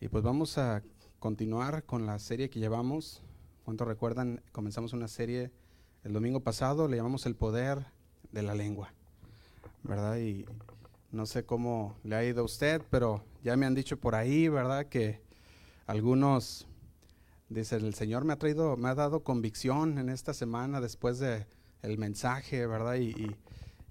[0.00, 0.84] Y pues vamos a
[1.18, 3.20] continuar con la serie que llevamos.
[3.64, 4.40] ¿Cuántos recuerdan?
[4.52, 5.50] Comenzamos una serie
[6.04, 7.84] el domingo pasado, le llamamos El Poder
[8.30, 8.92] de la Lengua,
[9.82, 10.18] ¿verdad?
[10.18, 10.46] Y
[11.10, 14.48] no sé cómo le ha ido a usted, pero ya me han dicho por ahí,
[14.48, 14.86] ¿verdad?
[14.86, 15.20] Que
[15.88, 16.68] algunos
[17.48, 21.44] dicen, el Señor me ha traído, me ha dado convicción en esta semana después de
[21.82, 22.94] el mensaje, ¿verdad?
[22.98, 23.36] Y,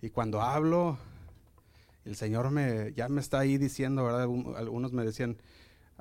[0.02, 0.98] y cuando hablo,
[2.06, 4.22] el Señor me, ya me está ahí diciendo, ¿verdad?
[4.56, 5.38] Algunos me decían,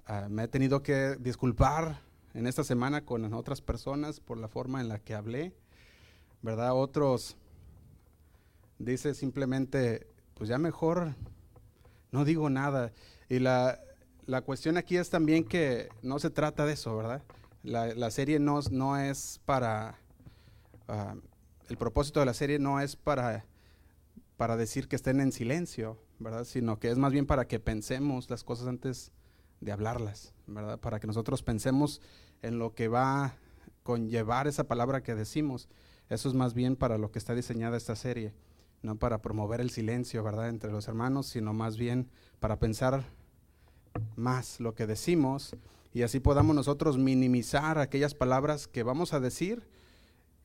[0.09, 2.01] Ah, me he tenido que disculpar
[2.33, 5.53] en esta semana con otras personas por la forma en la que hablé,
[6.43, 6.75] ¿verdad?
[6.75, 7.37] Otros
[8.79, 11.17] dice simplemente, pues ya mejor
[12.13, 12.93] no digo nada.
[13.29, 13.81] Y la,
[14.27, 17.25] la cuestión aquí es también que no se trata de eso, ¿verdad?
[17.65, 19.99] La, la serie no, no, es para,
[20.87, 21.17] ah,
[21.69, 23.45] el propósito de la serie no es para,
[24.37, 26.45] para decir que estén en silencio, ¿verdad?
[26.45, 29.11] Sino que es más bien para que pensemos las cosas antes
[29.61, 30.79] de hablarlas, ¿verdad?
[30.79, 32.01] Para que nosotros pensemos
[32.43, 33.37] en lo que va a
[33.83, 35.69] conllevar esa palabra que decimos.
[36.09, 38.35] Eso es más bien para lo que está diseñada esta serie,
[38.83, 40.49] no para promover el silencio, ¿verdad?
[40.49, 43.05] Entre los hermanos, sino más bien para pensar
[44.15, 45.57] más lo que decimos
[45.93, 49.67] y así podamos nosotros minimizar aquellas palabras que vamos a decir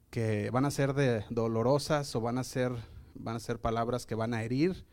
[0.10, 2.72] que van a ser de dolorosas o van a ser
[3.16, 4.86] van a ser palabras que van a herir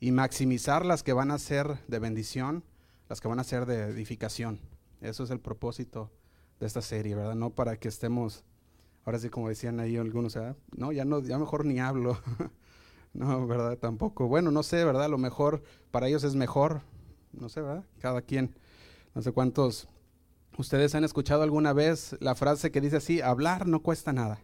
[0.00, 2.64] y maximizar las que van a ser de bendición
[3.10, 4.60] las que van a ser de edificación.
[5.00, 6.12] Eso es el propósito
[6.60, 7.34] de esta serie, ¿verdad?
[7.34, 8.44] No para que estemos,
[9.04, 10.38] ahora sí como decían ahí algunos,
[10.76, 12.20] no, ya no, ya mejor ni hablo.
[13.12, 13.76] no, ¿verdad?
[13.78, 14.28] Tampoco.
[14.28, 15.10] Bueno, no sé, ¿verdad?
[15.10, 16.82] Lo mejor para ellos es mejor.
[17.32, 17.84] No sé, ¿verdad?
[17.98, 18.54] Cada quien.
[19.12, 19.88] No sé cuántos
[20.56, 24.38] ustedes han escuchado alguna vez la frase que dice así, hablar no cuesta nada.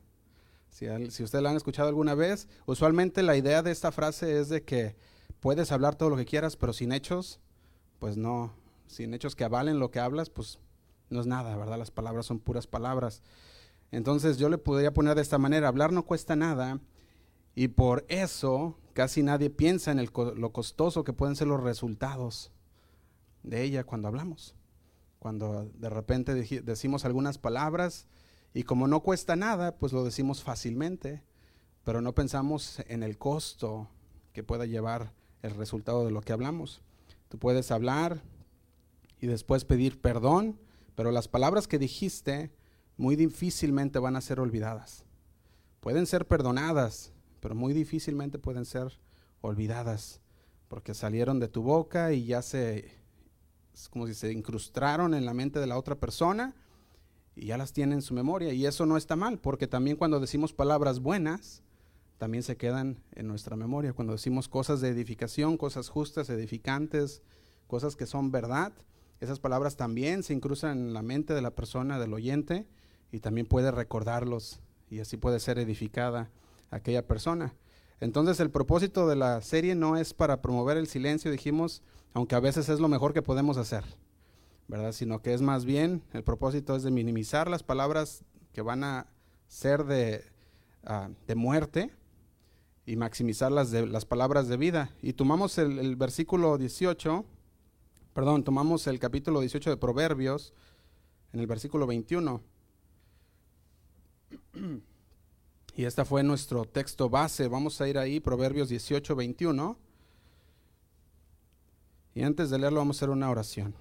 [0.70, 4.48] Si, si ustedes la han escuchado alguna vez, usualmente la idea de esta frase es
[4.48, 4.96] de que
[5.38, 7.38] puedes hablar todo lo que quieras, pero sin hechos
[7.98, 8.52] pues no,
[8.86, 10.58] sin hechos que avalen lo que hablas, pues
[11.10, 11.78] no es nada, ¿verdad?
[11.78, 13.22] Las palabras son puras palabras.
[13.90, 16.80] Entonces yo le podría poner de esta manera, hablar no cuesta nada
[17.54, 22.50] y por eso casi nadie piensa en el, lo costoso que pueden ser los resultados
[23.42, 24.54] de ella cuando hablamos.
[25.18, 28.06] Cuando de repente decimos algunas palabras
[28.52, 31.22] y como no cuesta nada, pues lo decimos fácilmente,
[31.84, 33.88] pero no pensamos en el costo
[34.32, 35.12] que pueda llevar
[35.42, 36.82] el resultado de lo que hablamos.
[37.28, 38.22] Tú puedes hablar
[39.20, 40.58] y después pedir perdón,
[40.94, 42.52] pero las palabras que dijiste
[42.96, 45.04] muy difícilmente van a ser olvidadas.
[45.80, 48.98] Pueden ser perdonadas, pero muy difícilmente pueden ser
[49.40, 50.20] olvidadas,
[50.68, 52.90] porque salieron de tu boca y ya se,
[53.90, 56.54] como si se incrustaron en la mente de la otra persona
[57.34, 58.52] y ya las tiene en su memoria.
[58.52, 61.62] Y eso no está mal, porque también cuando decimos palabras buenas,
[62.18, 63.92] también se quedan en nuestra memoria.
[63.92, 67.22] Cuando decimos cosas de edificación, cosas justas, edificantes,
[67.66, 68.72] cosas que son verdad,
[69.20, 72.66] esas palabras también se incrustan en la mente de la persona, del oyente,
[73.12, 74.60] y también puede recordarlos
[74.90, 76.30] y así puede ser edificada
[76.70, 77.54] aquella persona.
[78.00, 81.82] Entonces el propósito de la serie no es para promover el silencio, dijimos,
[82.12, 83.84] aunque a veces es lo mejor que podemos hacer,
[84.68, 84.92] ¿verdad?
[84.92, 88.22] Sino que es más bien, el propósito es de minimizar las palabras
[88.52, 89.06] que van a
[89.48, 90.24] ser de,
[90.84, 91.90] ah, de muerte,
[92.86, 94.90] y maximizar las, de, las palabras de vida.
[95.02, 97.24] Y tomamos el, versículo 18,
[98.14, 100.54] perdón, tomamos el capítulo 18 de Proverbios,
[101.32, 102.40] en el versículo 21.
[105.74, 107.48] Y este fue nuestro texto base.
[107.48, 109.76] Vamos a ir ahí, Proverbios 18, 21.
[112.14, 113.74] Y antes de leerlo vamos a hacer una oración.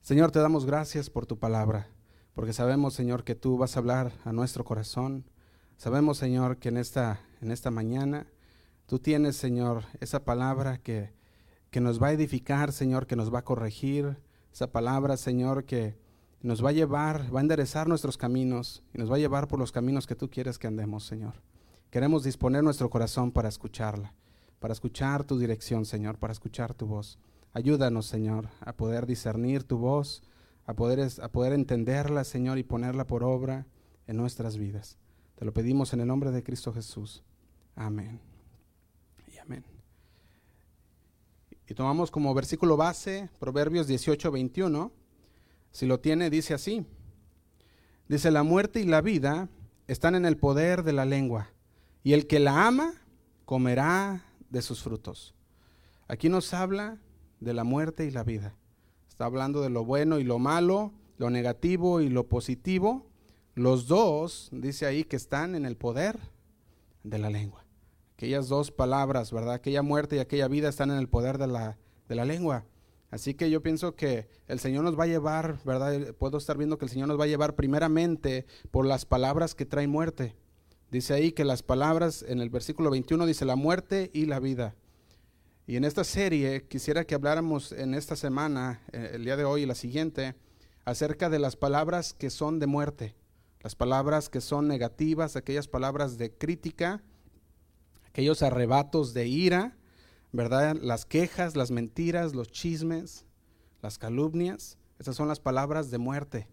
[0.00, 1.88] Señor, te damos gracias por tu palabra,
[2.32, 5.26] porque sabemos, Señor, que tú vas a hablar a nuestro corazón
[5.78, 8.26] Sabemos, Señor, que en esta, en esta mañana
[8.86, 11.12] tú tienes, Señor, esa palabra que,
[11.70, 14.18] que nos va a edificar, Señor, que nos va a corregir,
[14.52, 15.96] esa palabra, Señor, que
[16.42, 19.60] nos va a llevar, va a enderezar nuestros caminos y nos va a llevar por
[19.60, 21.34] los caminos que tú quieres que andemos, Señor.
[21.90, 24.14] Queremos disponer nuestro corazón para escucharla,
[24.58, 27.20] para escuchar tu dirección, Señor, para escuchar tu voz.
[27.52, 30.24] Ayúdanos, Señor, a poder discernir tu voz,
[30.66, 33.68] a poder, a poder entenderla, Señor, y ponerla por obra
[34.08, 34.98] en nuestras vidas.
[35.38, 37.22] Te lo pedimos en el nombre de Cristo Jesús.
[37.76, 38.20] Amén.
[39.32, 39.64] Y amén.
[41.68, 44.90] Y tomamos como versículo base Proverbios 18, 21.
[45.70, 46.84] Si lo tiene, dice así.
[48.08, 49.48] Dice, la muerte y la vida
[49.86, 51.50] están en el poder de la lengua,
[52.02, 52.94] y el que la ama
[53.44, 55.36] comerá de sus frutos.
[56.08, 56.98] Aquí nos habla
[57.38, 58.56] de la muerte y la vida.
[59.08, 63.07] Está hablando de lo bueno y lo malo, lo negativo y lo positivo.
[63.58, 66.16] Los dos, dice ahí, que están en el poder
[67.02, 67.64] de la lengua.
[68.14, 69.54] Aquellas dos palabras, ¿verdad?
[69.54, 71.76] Aquella muerte y aquella vida están en el poder de la,
[72.08, 72.66] de la lengua.
[73.10, 76.14] Así que yo pienso que el Señor nos va a llevar, ¿verdad?
[76.14, 79.66] Puedo estar viendo que el Señor nos va a llevar primeramente por las palabras que
[79.66, 80.36] traen muerte.
[80.92, 84.76] Dice ahí que las palabras, en el versículo 21 dice la muerte y la vida.
[85.66, 89.62] Y en esta serie quisiera que habláramos en esta semana, eh, el día de hoy
[89.62, 90.36] y la siguiente,
[90.84, 93.16] acerca de las palabras que son de muerte,
[93.60, 97.02] las palabras que son negativas, aquellas palabras de crítica,
[98.06, 99.76] aquellos arrebatos de ira,
[100.32, 100.76] ¿verdad?
[100.80, 103.24] Las quejas, las mentiras, los chismes,
[103.82, 106.48] las calumnias, esas son las palabras de muerte.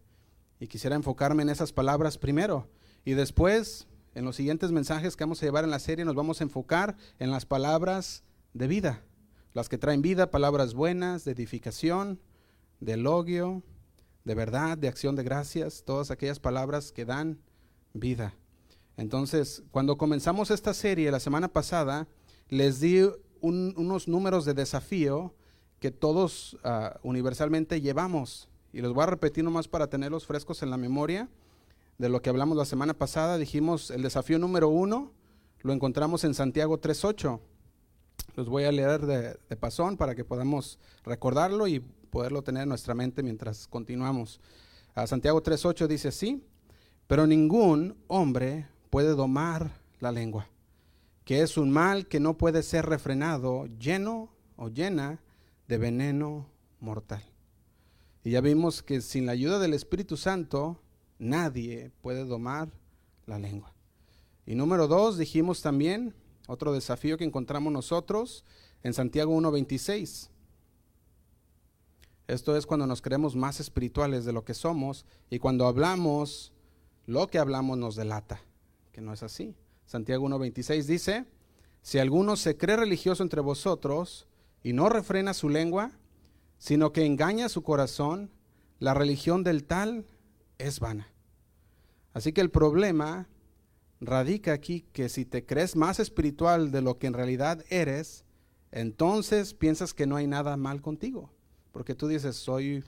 [0.59, 2.69] Y quisiera enfocarme en esas palabras primero.
[3.03, 6.39] Y después, en los siguientes mensajes que vamos a llevar en la serie, nos vamos
[6.39, 8.23] a enfocar en las palabras
[8.53, 9.03] de vida,
[9.53, 12.21] las que traen vida, palabras buenas, de edificación,
[12.79, 13.63] de elogio,
[14.25, 17.39] de verdad, de acción de gracias, todas aquellas palabras que dan
[17.93, 18.33] vida.
[18.97, 22.07] Entonces, cuando comenzamos esta serie la semana pasada,
[22.49, 23.07] les di
[23.41, 25.33] unos números de desafío
[25.79, 28.49] que todos ah, universalmente llevamos.
[28.73, 31.29] Y los voy a repetir nomás para tenerlos frescos en la memoria
[31.97, 33.37] de lo que hablamos la semana pasada.
[33.37, 35.11] Dijimos el desafío número uno,
[35.61, 37.39] lo encontramos en Santiago 3.8.
[38.35, 41.83] Los voy a leer de, de pasón para que podamos recordarlo y
[42.15, 44.39] poderlo tener en nuestra mente mientras continuamos.
[44.93, 46.41] A Santiago 3.8 dice así,
[47.07, 50.47] pero ningún hombre puede domar la lengua,
[51.25, 55.19] que es un mal que no puede ser refrenado, lleno o llena
[55.67, 57.21] de veneno mortal.
[58.23, 60.79] Y ya vimos que sin la ayuda del Espíritu Santo,
[61.19, 62.71] nadie puede domar
[63.25, 63.73] la lengua.
[64.45, 66.15] Y número dos, dijimos también,
[66.47, 68.45] otro desafío que encontramos nosotros
[68.83, 70.29] en Santiago 1.26.
[72.27, 76.53] Esto es cuando nos creemos más espirituales de lo que somos y cuando hablamos,
[77.05, 78.41] lo que hablamos nos delata,
[78.91, 79.55] que no es así.
[79.85, 81.25] Santiago 1.26 dice,
[81.83, 84.27] si alguno se cree religioso entre vosotros
[84.63, 85.91] y no refrena su lengua,
[86.57, 88.31] sino que engaña su corazón,
[88.79, 90.07] la religión del tal
[90.57, 91.07] es vana.
[92.13, 93.29] Así que el problema
[93.99, 98.25] radica aquí que si te crees más espiritual de lo que en realidad eres,
[98.71, 101.34] entonces piensas que no hay nada mal contigo.
[101.75, 102.85] Porque tú dices, soy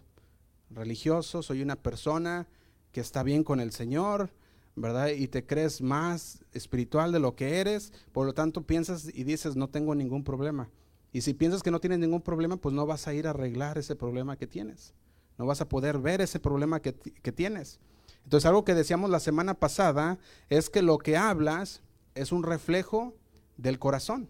[0.69, 2.47] religioso, soy una persona
[2.93, 4.29] que está bien con el Señor,
[4.77, 5.09] ¿verdad?
[5.09, 9.57] Y te crees más espiritual de lo que eres, por lo tanto piensas y dices,
[9.57, 10.69] no tengo ningún problema.
[11.11, 13.77] Y si piensas que no tienes ningún problema, pues no vas a ir a arreglar
[13.77, 14.93] ese problema que tienes.
[15.37, 17.81] No vas a poder ver ese problema que, que tienes.
[18.23, 20.17] Entonces, algo que decíamos la semana pasada
[20.47, 21.81] es que lo que hablas
[22.15, 23.13] es un reflejo
[23.57, 24.29] del corazón.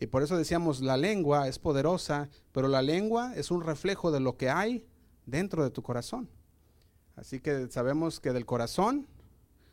[0.00, 4.20] Y por eso decíamos, la lengua es poderosa, pero la lengua es un reflejo de
[4.20, 4.86] lo que hay
[5.26, 6.28] dentro de tu corazón.
[7.16, 9.06] Así que sabemos que del corazón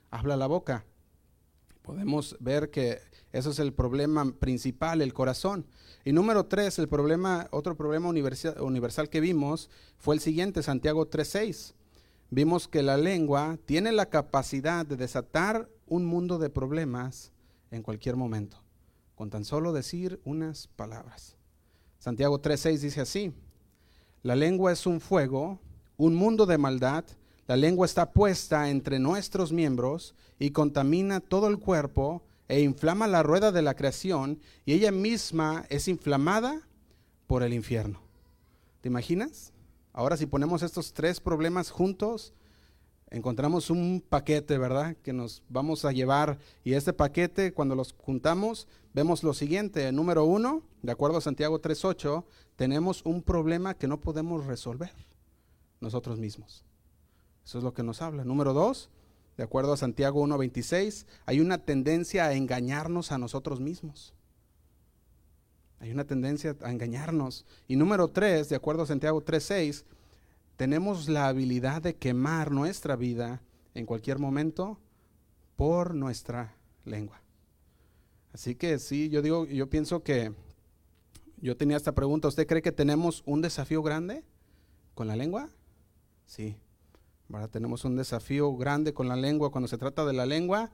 [0.09, 0.85] habla la boca.
[1.83, 2.99] Podemos ver que
[3.31, 5.67] eso es el problema principal, el corazón.
[6.03, 11.07] Y número tres, el problema, otro problema universal, universal que vimos fue el siguiente, Santiago
[11.07, 11.75] 3.6
[12.29, 17.31] vimos que la lengua tiene la capacidad de desatar un mundo de problemas
[17.71, 18.61] en cualquier momento,
[19.15, 21.35] con tan solo decir unas palabras.
[21.99, 23.33] Santiago 3:6 dice así,
[24.21, 25.59] la lengua es un fuego,
[25.97, 27.05] un mundo de maldad,
[27.47, 33.23] la lengua está puesta entre nuestros miembros y contamina todo el cuerpo e inflama la
[33.23, 36.67] rueda de la creación y ella misma es inflamada
[37.27, 38.01] por el infierno.
[38.81, 39.53] ¿Te imaginas?
[39.93, 42.33] Ahora si ponemos estos tres problemas juntos,
[43.09, 44.95] encontramos un paquete, ¿verdad?
[45.03, 46.37] Que nos vamos a llevar.
[46.63, 49.91] Y este paquete, cuando los juntamos, vemos lo siguiente.
[49.91, 52.23] Número uno, de acuerdo a Santiago 3.8,
[52.55, 54.91] tenemos un problema que no podemos resolver
[55.79, 56.63] nosotros mismos.
[57.45, 58.23] Eso es lo que nos habla.
[58.23, 58.89] Número dos,
[59.37, 64.13] de acuerdo a Santiago 1.26, hay una tendencia a engañarnos a nosotros mismos.
[65.79, 67.45] Hay una tendencia a engañarnos.
[67.67, 69.83] Y número tres, de acuerdo a Santiago 3.6,
[70.55, 73.41] tenemos la habilidad de quemar nuestra vida
[73.73, 74.79] en cualquier momento
[75.55, 77.21] por nuestra lengua.
[78.33, 80.33] Así que sí, yo digo, yo pienso que
[81.37, 84.23] yo tenía esta pregunta, ¿usted cree que tenemos un desafío grande
[84.93, 85.49] con la lengua?
[86.25, 86.57] Sí.
[87.31, 89.51] Ahora tenemos un desafío grande con la lengua.
[89.51, 90.71] Cuando se trata de la lengua,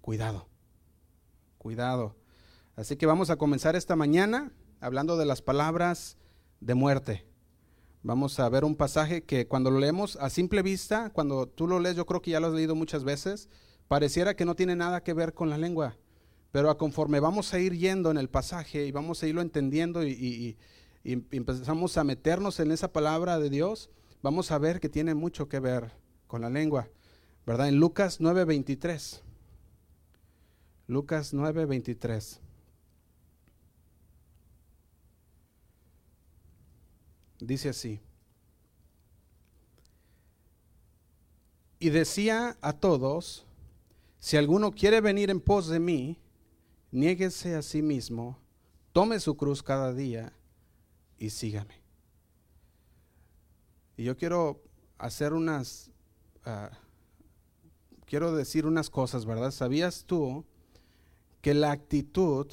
[0.00, 0.48] cuidado.
[1.58, 2.16] Cuidado.
[2.76, 6.16] Así que vamos a comenzar esta mañana hablando de las palabras
[6.60, 7.29] de muerte.
[8.02, 11.78] Vamos a ver un pasaje que cuando lo leemos a simple vista, cuando tú lo
[11.80, 13.48] lees, yo creo que ya lo has leído muchas veces,
[13.88, 15.96] pareciera que no tiene nada que ver con la lengua.
[16.50, 20.02] Pero a conforme vamos a ir yendo en el pasaje y vamos a irlo entendiendo
[20.02, 20.56] y,
[21.04, 23.90] y empezamos a meternos en esa palabra de Dios,
[24.22, 25.92] vamos a ver que tiene mucho que ver
[26.26, 26.88] con la lengua.
[27.46, 27.68] ¿Verdad?
[27.68, 29.22] En Lucas 9:23.
[30.86, 32.40] Lucas 9:23.
[37.40, 38.00] Dice así.
[41.78, 43.46] Y decía a todos,
[44.18, 46.18] si alguno quiere venir en pos de mí,
[46.90, 48.38] niéguese a sí mismo,
[48.92, 50.32] tome su cruz cada día
[51.18, 51.80] y sígame.
[53.96, 54.62] Y yo quiero
[54.98, 55.90] hacer unas,
[56.44, 56.70] ah,
[58.04, 59.50] quiero decir unas cosas, ¿verdad?
[59.50, 60.44] ¿Sabías tú
[61.40, 62.46] que la actitud,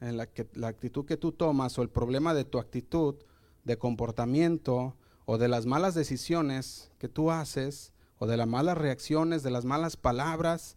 [0.00, 3.16] en la, que, la actitud que tú tomas o el problema de tu actitud,
[3.64, 9.42] de comportamiento o de las malas decisiones que tú haces o de las malas reacciones,
[9.42, 10.76] de las malas palabras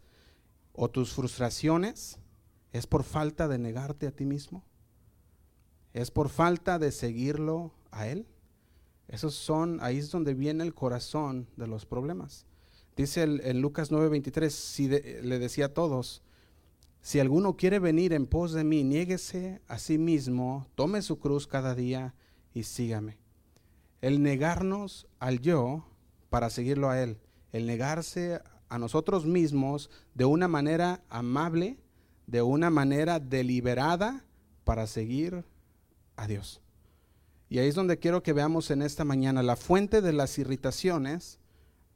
[0.74, 2.20] o tus frustraciones,
[2.72, 4.63] es por falta de negarte a ti mismo.
[5.94, 8.27] Es por falta de seguirlo a Él.
[9.08, 12.46] Esos son, ahí es donde viene el corazón de los problemas.
[12.96, 16.24] Dice en Lucas 9:23, si le decía a todos,
[17.01, 21.48] si alguno quiere venir en pos de mí, niéguese a sí mismo, tome su cruz
[21.48, 22.15] cada día
[22.58, 23.18] y sígame.
[24.02, 25.86] El negarnos al yo
[26.30, 27.20] para seguirlo a Él,
[27.52, 31.78] el negarse a nosotros mismos de una manera amable,
[32.26, 34.26] de una manera deliberada
[34.64, 35.46] para seguir
[36.16, 36.62] a Dios.
[37.48, 41.40] Y ahí es donde quiero que veamos en esta mañana la fuente de las irritaciones,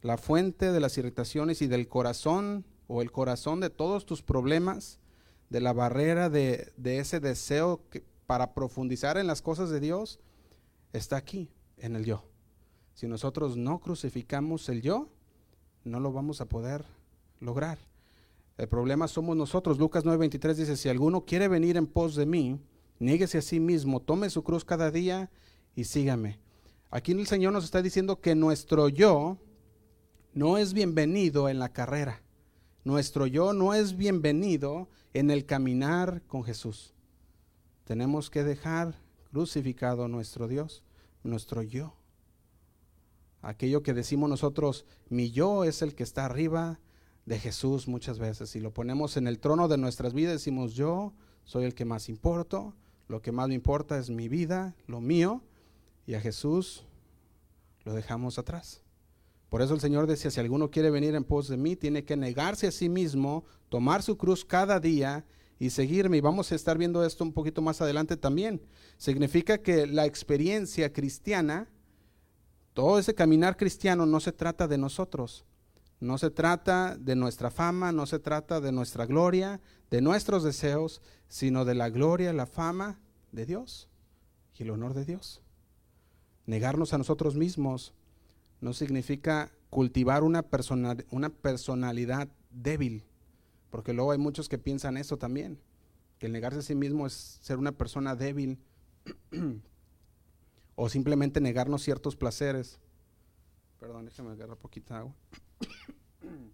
[0.02, 5.00] la fuente de las irritaciones y del corazón o el corazón de todos tus problemas,
[5.50, 7.82] de la barrera de, ese deseo
[8.28, 10.20] para profundizar en las cosas de Dios,
[10.94, 12.24] está aquí, en el yo.
[12.94, 15.10] Si nosotros no crucificamos el yo,
[15.84, 16.86] no lo vamos a poder
[17.40, 17.80] lograr.
[18.58, 19.80] El problema somos nosotros.
[19.80, 22.60] Lucas 9:23 dice, si alguno quiere venir en pos de mí,
[23.02, 25.32] Niéguese a sí mismo, tome su cruz cada día
[25.76, 26.38] y sígame.
[26.92, 29.40] Aquí el Señor nos está diciendo que nuestro yo
[30.36, 32.22] no es bienvenido en la carrera.
[32.84, 36.94] Nuestro yo no es bienvenido en el caminar con Jesús.
[37.86, 39.01] Tenemos que dejar
[39.32, 40.84] crucificado nuestro Dios,
[41.24, 41.96] nuestro yo.
[43.42, 46.80] Aquello que decimos nosotros, mi yo es el que está arriba
[47.26, 48.56] de Jesús muchas veces.
[48.56, 51.14] Y lo ponemos en el trono de nuestras vidas, decimos yo
[51.46, 52.76] soy el que más importo,
[53.08, 55.42] lo que más me importa es mi vida, lo mío,
[56.06, 56.86] y a Jesús
[57.84, 58.84] lo dejamos atrás.
[59.50, 62.16] Por eso el Señor decía, si alguno quiere venir en pos de mí, tiene que
[62.16, 65.26] negarse a sí mismo, tomar su cruz cada día
[65.62, 66.18] y seguirme.
[66.18, 68.64] Y vamos a estar viendo esto un poquito más adelante también.
[68.98, 71.70] Significa que la experiencia cristiana,
[72.74, 75.46] todo ese caminar cristiano no se trata de nosotros,
[76.00, 81.00] no se trata de nuestra fama, no se trata de nuestra gloria, de nuestros deseos,
[81.28, 83.00] sino de la gloria, la fama
[83.32, 83.88] de Dios
[84.58, 85.44] y el honor de Dios.
[86.48, 87.94] Negarnos a nosotros mismos
[88.62, 90.44] no significa cultivar una,
[91.12, 93.06] una personalidad débil,
[93.72, 95.58] porque luego hay muchos que piensan eso también,
[96.20, 98.60] que el negarse a sí mismo es ser una persona débil
[100.76, 102.80] o simplemente negarnos ciertos placeres.
[103.80, 105.16] Perdón, déjame agarrar poquita agua.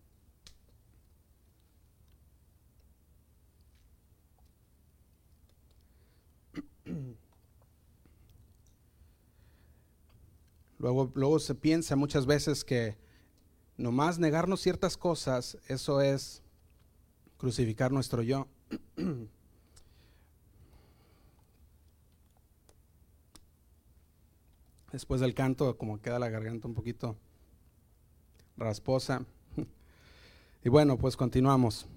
[10.80, 12.96] Luego, luego se piensa muchas veces que
[13.78, 16.44] nomás negarnos ciertas cosas, eso es
[17.38, 18.48] crucificar nuestro yo.
[24.92, 27.18] Después del canto, como queda la garganta un poquito
[28.58, 29.26] rasposa.
[30.64, 31.88] Y bueno, pues continuamos.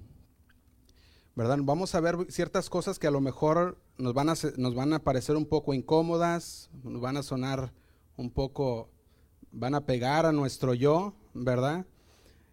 [1.35, 1.59] ¿Verdad?
[1.63, 4.99] Vamos a ver ciertas cosas que a lo mejor nos van a, nos van a
[5.03, 7.73] parecer un poco incómodas, nos van a sonar
[8.17, 8.91] un poco,
[9.51, 11.87] van a pegar a nuestro yo, ¿verdad?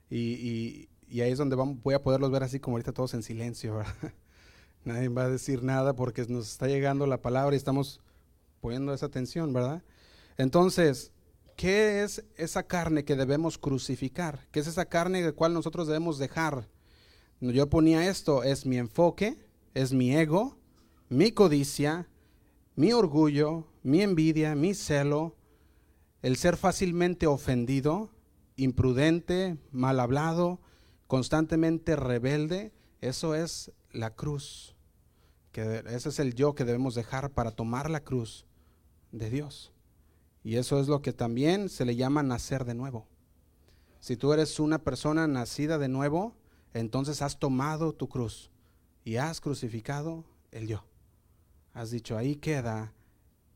[0.10, 3.78] Y, ahí es donde vamos, voy a poderlos ver así como ahorita todos en silencio,
[3.78, 3.94] ¿verdad?
[4.86, 8.02] Nadie va a decir nada porque nos está llegando la palabra y estamos
[8.62, 9.84] poniendo esa atención, ¿verdad?
[10.38, 11.12] Entonces,
[11.56, 14.48] ¿qué es esa carne que debemos crucificar?
[14.52, 16.68] ¿Qué es esa carne de cual nosotros debemos dejar?
[17.40, 19.38] Yo ponía esto, es mi enfoque,
[19.74, 20.58] es mi ego,
[21.10, 22.08] mi codicia,
[22.76, 25.36] mi orgullo, mi envidia, mi celo,
[26.22, 28.12] el ser fácilmente ofendido,
[28.56, 30.60] imprudente, mal hablado,
[31.08, 34.76] constantemente rebelde, eso es la cruz.
[35.52, 38.46] Que ese es el yo que debemos dejar para tomar la cruz
[39.12, 39.74] de Dios.
[40.44, 43.08] Y eso es lo que también se le llama nacer de nuevo.
[44.00, 46.36] Si tú eres una persona nacida de nuevo,
[46.74, 48.52] entonces has tomado tu cruz
[49.04, 50.86] y has crucificado el yo.
[51.74, 52.94] Has dicho, ahí queda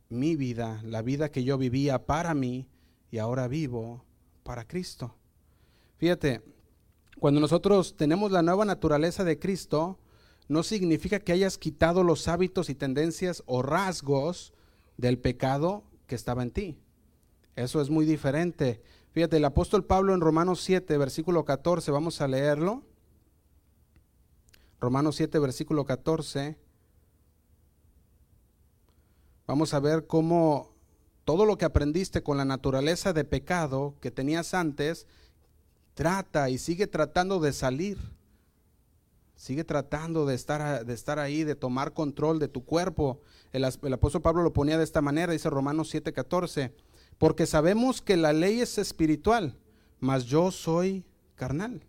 [0.10, 2.68] mi vida, la vida que yo vivía para mí
[3.12, 4.04] y ahora vivo
[4.44, 5.16] para Cristo.
[5.98, 6.42] Fíjate,
[7.22, 10.00] cuando nosotros tenemos la nueva naturaleza de Cristo,
[10.48, 14.54] no significa que hayas quitado los hábitos y tendencias o rasgos
[14.98, 16.80] del pecado que estaba en ti.
[17.56, 18.82] Eso es muy diferente.
[19.12, 22.82] Fíjate, el apóstol Pablo en Romanos 7, versículo 14, vamos a leerlo.
[24.80, 26.58] Romanos 7, versículo 14.
[29.46, 30.74] Vamos a ver cómo
[31.24, 35.06] todo lo que aprendiste con la naturaleza de pecado que tenías antes,
[36.02, 38.00] trata y sigue tratando de salir.
[39.36, 43.22] Sigue tratando de estar, de estar ahí, de tomar control de tu cuerpo.
[43.52, 46.72] El, apóstol Pablo lo ponía de esta manera, dice Romanos 7:14,
[47.20, 49.56] porque sabemos que la ley es espiritual,
[50.00, 51.06] mas yo soy
[51.36, 51.84] carnal,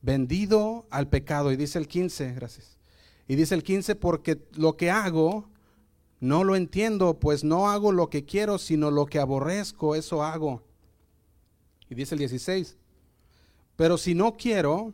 [0.00, 1.50] vendido al pecado.
[1.50, 2.78] Y dice el 15, gracias.
[3.26, 5.48] Y dice el 15, porque lo que hago,
[6.20, 10.62] no lo entiendo, pues no hago lo que quiero, sino lo que aborrezco, eso hago.
[11.88, 12.76] Y dice el 16,
[13.80, 14.92] pero si no quiero,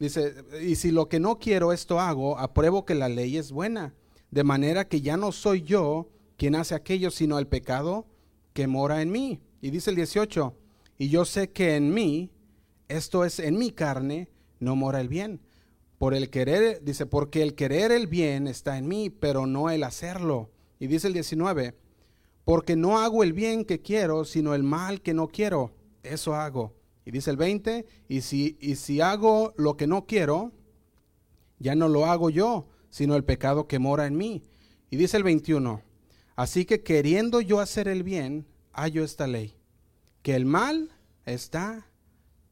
[0.00, 3.94] Dice, y si lo que no quiero esto hago, apruebo que la ley es buena,
[4.30, 8.06] de manera que ya no soy yo quien hace aquello, sino el pecado
[8.52, 9.40] que mora en mí.
[9.62, 10.54] Y dice el 18,
[10.98, 12.30] y yo sé que en mí,
[12.88, 14.28] esto es en mi carne,
[14.58, 15.40] no mora el bien.
[15.96, 19.82] Por el querer, dice, porque el querer el bien está en mí, pero no el
[19.82, 20.50] hacerlo.
[20.78, 21.74] Y dice el 19,
[22.44, 26.75] porque no hago el bien que quiero, sino el mal que no quiero, eso hago.
[27.06, 30.52] Y dice el 20, y si, y si hago lo que no quiero,
[31.60, 34.42] ya no lo hago yo, sino el pecado que mora en mí.
[34.90, 35.82] Y dice el 21,
[36.34, 39.56] así que queriendo yo hacer el bien, hallo esta ley,
[40.22, 40.90] que el mal
[41.24, 41.86] está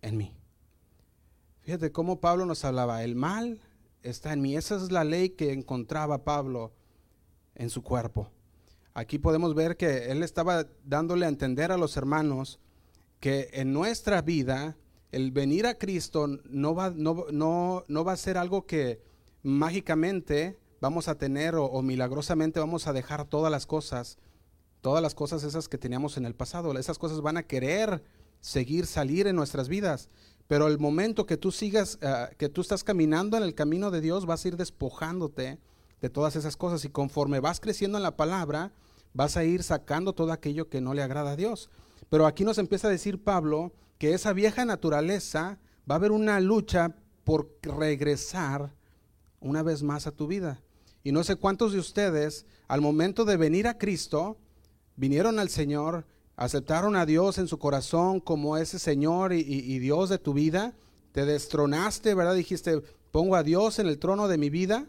[0.02, 0.36] en mí.
[1.62, 3.60] Fíjate cómo Pablo nos hablaba, el mal
[4.04, 4.56] está en mí.
[4.56, 6.72] Esa es la ley que encontraba Pablo
[7.56, 8.30] en su cuerpo.
[8.92, 12.60] Aquí podemos ver que él estaba dándole a entender a los hermanos
[13.24, 14.76] que en nuestra vida
[15.10, 19.00] el venir a Cristo no va, no, no, va a ser algo que
[19.42, 24.18] mágicamente vamos a tener o, milagrosamente vamos a dejar todas las cosas,
[24.82, 26.78] todas las cosas esas que teníamos en el pasado.
[26.78, 28.04] Esas cosas van a querer
[28.40, 30.10] seguir, salir en nuestras vidas.
[30.46, 34.02] Pero el momento que tú sigas, eh, que tú estás caminando en el camino de
[34.02, 35.58] Dios, vas a ir despojándote
[36.02, 36.84] de todas esas cosas.
[36.84, 38.74] Y conforme vas creciendo en la palabra,
[39.14, 41.70] vas a ir sacando todo aquello que no le agrada a Dios.
[42.08, 46.40] Pero aquí nos empieza a decir Pablo que esa vieja naturaleza va a haber una
[46.40, 48.74] lucha por regresar
[49.40, 50.60] una vez más a tu vida.
[51.02, 54.38] Y no sé cuántos de ustedes al momento de venir a Cristo,
[54.96, 60.18] vinieron al Señor, aceptaron a Dios en su corazón como ese Señor y, Dios de
[60.18, 60.74] tu vida,
[61.12, 62.34] te destronaste, ¿verdad?
[62.34, 64.88] Dijiste, pongo a Dios en el trono de mi vida.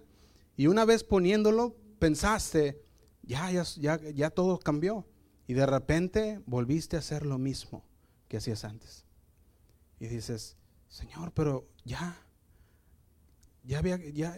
[0.57, 2.81] Y una vez poniéndolo, pensaste,
[3.23, 5.05] ya, ya, ya, ya todo cambió.
[5.47, 7.83] Y de repente volviste a hacer lo mismo
[8.27, 9.05] que hacías antes.
[9.99, 10.57] Y dices,
[10.89, 12.17] Señor, pero ya,
[13.63, 14.37] ya había, ya,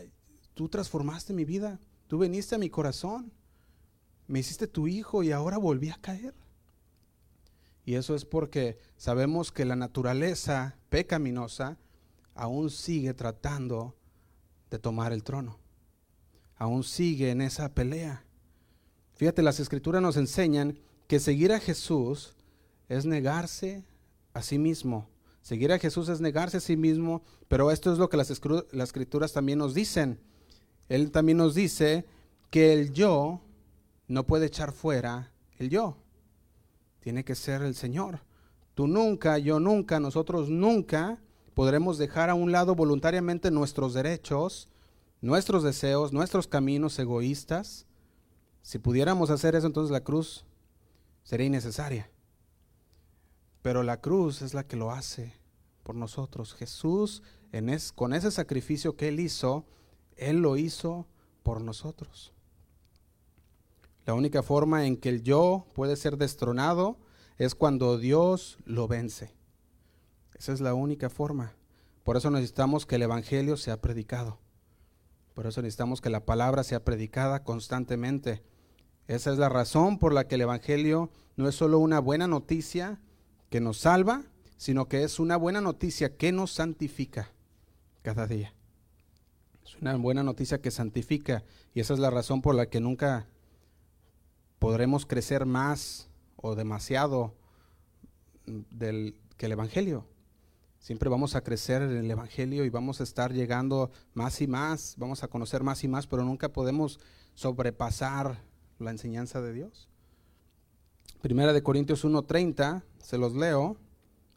[0.54, 3.32] tú transformaste mi vida, tú viniste a mi corazón,
[4.28, 6.34] me hiciste tu hijo y ahora volví a caer.
[7.86, 11.78] Y eso es porque sabemos que la naturaleza pecaminosa
[12.36, 13.96] aún sigue tratando
[14.70, 15.58] de tomar el trono.
[16.58, 18.26] Aún sigue en esa pelea.
[19.16, 22.36] Fíjate, las escrituras nos enseñan que seguir a Jesús
[22.90, 23.84] es negarse
[24.34, 25.10] a sí mismo.
[25.42, 29.32] Seguir a Jesús es negarse a sí mismo, pero esto es lo que las, escrituras
[29.32, 30.20] también nos dicen.
[30.90, 32.06] Él también nos dice
[32.50, 33.42] que el yo
[34.08, 35.98] no puede echar fuera el yo.
[37.00, 38.20] Tiene que ser el Señor.
[38.76, 41.22] Tú nunca, yo nunca, nosotros nunca
[41.54, 44.68] podremos dejar a un lado voluntariamente nuestros derechos,
[45.22, 47.86] nuestros deseos, nuestros caminos egoístas.
[48.62, 50.46] Si pudiéramos hacer eso, entonces la cruz
[51.28, 52.10] sería innecesaria.
[53.62, 55.34] Pero la cruz es la que lo hace
[55.84, 56.54] por nosotros.
[56.54, 59.66] Jesús, en con ese sacrificio que Él hizo,
[60.16, 61.06] Él lo hizo
[61.44, 62.32] por nosotros.
[64.06, 66.98] La única forma en que el yo puede ser destronado
[67.38, 69.36] es cuando Dios lo vence.
[70.34, 71.56] Esa es la única forma.
[72.06, 74.40] Por eso necesitamos que el Evangelio sea predicado.
[75.34, 78.44] Por eso necesitamos que la palabra sea predicada constantemente.
[79.08, 83.00] Esa es la razón por la que el Evangelio no es solo una buena noticia
[83.50, 84.24] que nos salva,
[84.58, 87.32] sino que es una buena noticia que nos santifica
[88.02, 88.54] cada día.
[89.64, 91.44] Es una buena noticia que santifica
[91.74, 93.28] y esa es la razón por la que nunca
[94.60, 97.36] podremos crecer más o demasiado
[98.46, 100.06] del, que el Evangelio.
[100.80, 104.96] Siempre vamos a crecer en el Evangelio y vamos a estar llegando más y más,
[104.98, 107.00] vamos a conocer más y más, pero nunca podemos
[107.36, 108.42] sobrepasar
[108.80, 109.88] la enseñanza de Dios.
[111.22, 113.78] Primera de Corintios 1.30, se los leo,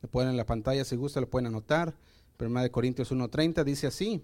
[0.03, 1.95] le pueden en la pantalla si gusta, lo pueden anotar.
[2.37, 4.23] Primera de Corintios 1.30 dice así,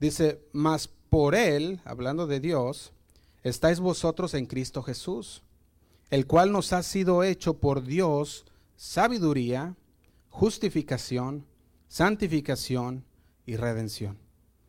[0.00, 2.92] dice, mas por él, hablando de Dios,
[3.42, 5.42] estáis vosotros en Cristo Jesús,
[6.10, 8.44] el cual nos ha sido hecho por Dios
[8.76, 9.76] sabiduría,
[10.30, 11.46] justificación,
[11.86, 13.04] santificación
[13.46, 14.18] y redención.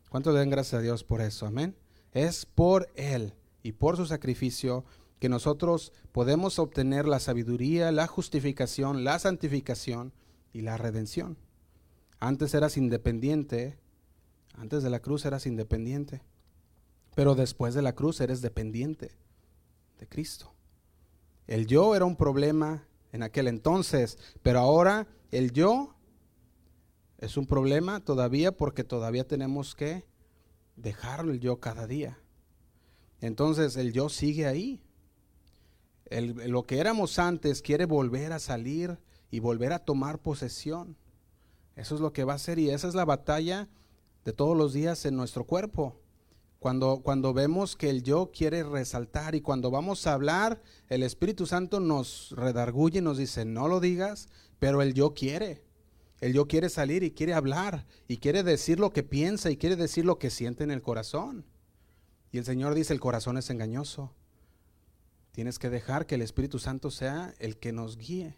[0.09, 1.47] ¿Cuánto den gracias a Dios por eso?
[1.47, 1.75] Amén.
[2.11, 3.33] Es por Él
[3.63, 4.86] y por su sacrificio
[5.19, 10.13] que nosotros podemos obtener la sabiduría, la justificación, la santificación
[10.52, 11.38] y la redención.
[12.19, 13.80] Antes eras independiente,
[14.54, 16.21] antes de la cruz eras independiente,
[17.15, 19.12] pero después de la cruz eres dependiente
[19.97, 20.54] de Cristo.
[21.47, 25.95] El yo era un problema en aquel entonces, pero ahora el yo
[27.19, 30.06] es un problema todavía porque todavía tenemos que
[30.76, 32.19] dejar el yo cada día.
[33.23, 34.81] Entonces el yo sigue ahí.
[36.12, 38.99] lo que éramos antes quiere volver a salir
[39.31, 40.97] y volver a tomar posesión.
[41.77, 43.69] Eso es lo que va a ser y esa es la batalla
[44.25, 46.01] de todos los días en nuestro cuerpo.
[46.59, 51.45] Cuando, cuando vemos que el yo quiere resaltar y cuando vamos a hablar, el Espíritu
[51.45, 54.27] Santo nos redarguye y nos dice, no lo digas,
[54.59, 55.63] pero el yo quiere.
[56.19, 59.77] El yo quiere salir y quiere hablar y quiere decir lo que piensa y quiere
[59.77, 61.45] decir lo que siente en el corazón.
[62.33, 64.11] Y el Señor dice, el corazón es engañoso.
[65.33, 68.35] Tienes que dejar que el Espíritu Santo sea el que nos guíe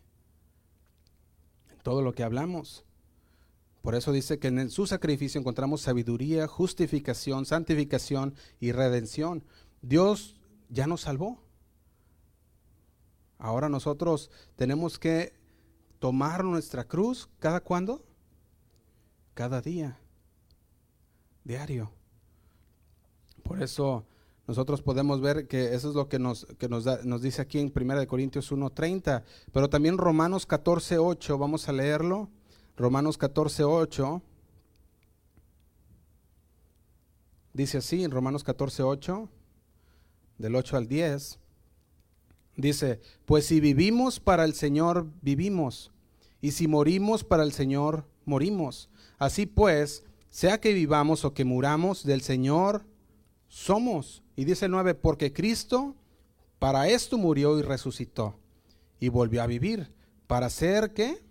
[1.71, 2.83] en todo lo que hablamos.
[3.81, 9.45] Por eso dice que en su sacrificio encontramos sabiduría, justificación, santificación y redención.
[9.81, 10.35] Dios
[10.67, 11.41] ya nos salvó.
[13.37, 15.39] Ahora nosotros tenemos que
[15.99, 18.05] tomar nuestra cruz cada cuándo?
[19.33, 19.97] Cada día,
[21.45, 21.93] diario.
[23.45, 24.03] Por eso
[24.47, 26.47] nosotros podemos ver que eso es lo que nos,
[27.21, 32.29] dice aquí en 1 Corintios 1.30, pero también Romanos 14.8, vamos a leerlo.
[32.75, 34.21] Romanos 14, 8.
[37.53, 39.29] Dice así en Romanos 14, 8,
[40.39, 41.39] del 8 al 10.
[42.57, 45.91] Dice, pues si vivimos para el Señor, vivimos.
[46.41, 48.89] Y si morimos para el Señor, morimos.
[49.19, 52.83] Así pues, sea que vivamos o que muramos, del Señor
[53.55, 54.21] somos.
[54.35, 55.95] Y dice el 9, porque Cristo
[56.59, 58.37] para esto murió y resucitó.
[58.99, 59.93] Y volvió a vivir.
[60.27, 61.23] Para ser que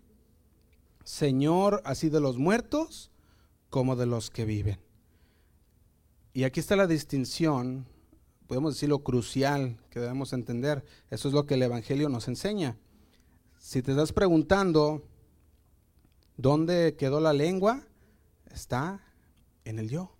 [1.04, 3.10] Señor así de los muertos
[3.68, 4.78] como de los que viven.
[6.32, 7.86] Y aquí está la distinción,
[8.46, 10.84] podemos decir lo crucial que debemos entender.
[11.10, 12.78] Eso es lo que el Evangelio nos enseña.
[13.58, 15.06] Si te estás preguntando
[16.36, 17.86] dónde quedó la lengua,
[18.50, 19.00] está
[19.64, 20.13] en el yo.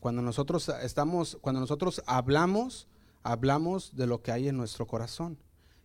[0.00, 2.88] Cuando nosotros estamos, cuando nosotros hablamos,
[3.22, 5.38] hablamos de lo que hay en nuestro corazón.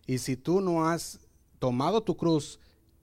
[0.06, 1.20] Y si tú no has
[1.58, 2.58] tomado tu cruz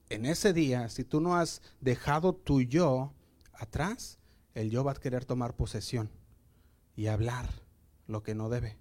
[0.08, 3.12] en ese día, si tú no has dejado tu yo
[3.52, 4.18] atrás,
[4.54, 6.10] el yo va a querer tomar posesión
[6.96, 7.48] y hablar
[8.06, 8.76] lo que no debe.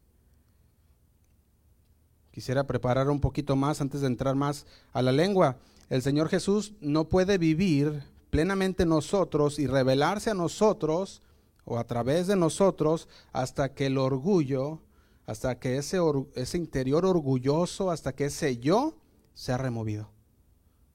[2.32, 5.58] Quisiera preparar un poquito más antes de entrar más a la lengua.
[5.90, 11.22] El Señor Jesús no puede vivir plenamente nosotros y revelarse a nosotros
[11.66, 14.82] o a través de nosotros hasta que el orgullo,
[15.26, 16.00] hasta que ese,
[16.36, 18.98] ese interior orgulloso, hasta que ese yo
[19.34, 20.10] sea removido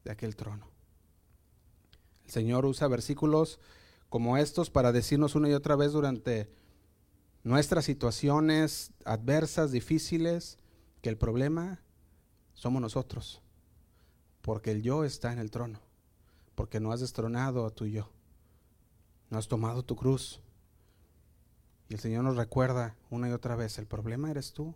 [0.04, 0.68] de aquel trono.
[2.24, 3.58] El Señor usa versículos
[4.08, 6.50] como estos para decirnos una y otra vez durante
[7.42, 10.58] nuestras situaciones adversas, difíciles,
[11.00, 11.80] que el problema
[12.54, 13.40] somos nosotros,
[14.42, 15.80] porque el yo está en el trono,
[16.54, 18.10] porque no has destronado a tu yo,
[19.30, 20.40] no has tomado tu cruz.
[21.88, 24.74] Y el Señor nos recuerda una y otra vez, el problema eres tú.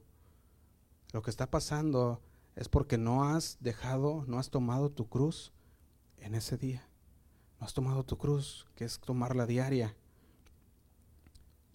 [1.13, 2.21] Lo que está pasando
[2.57, 5.53] es porque no has dejado, no has tomado tu cruz
[6.19, 6.89] en ese día.
[7.61, 9.95] No has tomado tu cruz, que es tomarla diaria.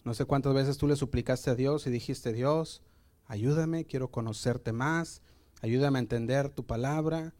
[0.04, 2.82] No sé cuántas veces tú le suplicaste a Dios y dijiste, Dios,
[3.26, 5.22] ayúdame, quiero conocerte más,
[5.60, 7.34] ayúdame a entender tu palabra,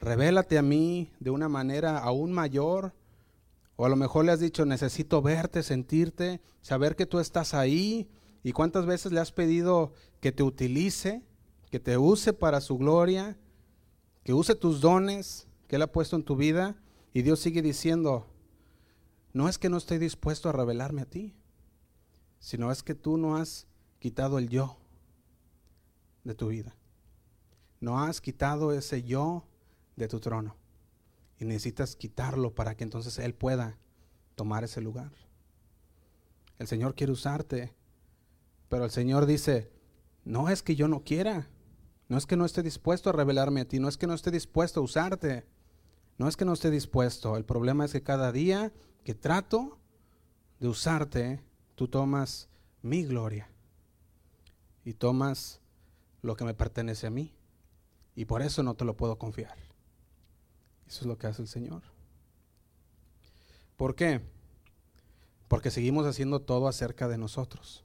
[0.00, 2.94] revélate a mí de una manera aún mayor.
[3.76, 8.08] O a lo mejor le has dicho, necesito verte, sentirte, saber que tú estás ahí.
[8.42, 11.22] ¿Y cuántas veces le has pedido que te utilice?
[11.72, 13.38] que te use para su gloria,
[14.24, 16.76] que use tus dones que Él ha puesto en tu vida.
[17.14, 18.26] Y Dios sigue diciendo,
[19.32, 21.34] no es que no estoy dispuesto a revelarme a ti,
[22.40, 23.66] sino es que tú no has
[24.00, 24.76] quitado el yo
[26.24, 26.76] de tu vida.
[27.80, 29.46] No has quitado ese yo
[29.96, 30.54] de tu trono.
[31.42, 33.76] Y necesitas quitarlo para que entonces Él pueda
[34.36, 35.10] tomar ese lugar.
[36.60, 37.74] El Señor quiere usarte,
[38.68, 39.72] pero el Señor dice,
[40.24, 41.48] no es que yo no quiera,
[42.08, 44.30] no es que no esté dispuesto a revelarme a ti, no es que no esté
[44.30, 45.44] dispuesto a usarte,
[46.16, 47.36] no es que no esté dispuesto.
[47.36, 49.80] El problema es que cada día que trato
[50.60, 51.42] de usarte,
[51.74, 52.50] tú tomas
[52.82, 53.50] mi gloria
[54.84, 55.60] y tomas
[56.22, 57.34] lo que me pertenece a mí.
[58.14, 59.61] Y por eso no te lo puedo confiar.
[60.92, 61.80] Eso es lo que hace el Señor.
[63.78, 64.20] ¿Por qué?
[65.48, 67.82] Porque seguimos haciendo todo acerca de nosotros.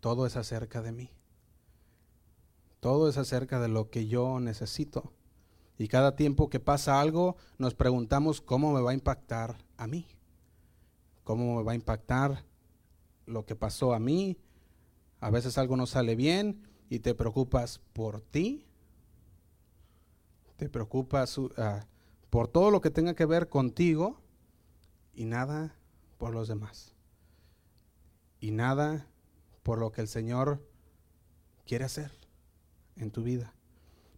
[0.00, 1.12] Todo es acerca de mí.
[2.80, 5.12] Todo es acerca de lo que yo necesito.
[5.78, 10.08] Y cada tiempo que pasa algo, nos preguntamos cómo me va a impactar a mí.
[11.22, 12.44] Cómo me va a impactar
[13.24, 14.36] lo que pasó a mí.
[15.20, 18.66] A veces algo no sale bien y te preocupas por ti.
[20.56, 21.50] Te preocupas uh,
[22.30, 24.20] por todo lo que tenga que ver contigo
[25.12, 25.76] y nada
[26.16, 26.94] por los demás.
[28.40, 29.06] Y nada
[29.62, 30.66] por lo que el Señor
[31.66, 32.12] quiere hacer
[32.96, 33.54] en tu vida.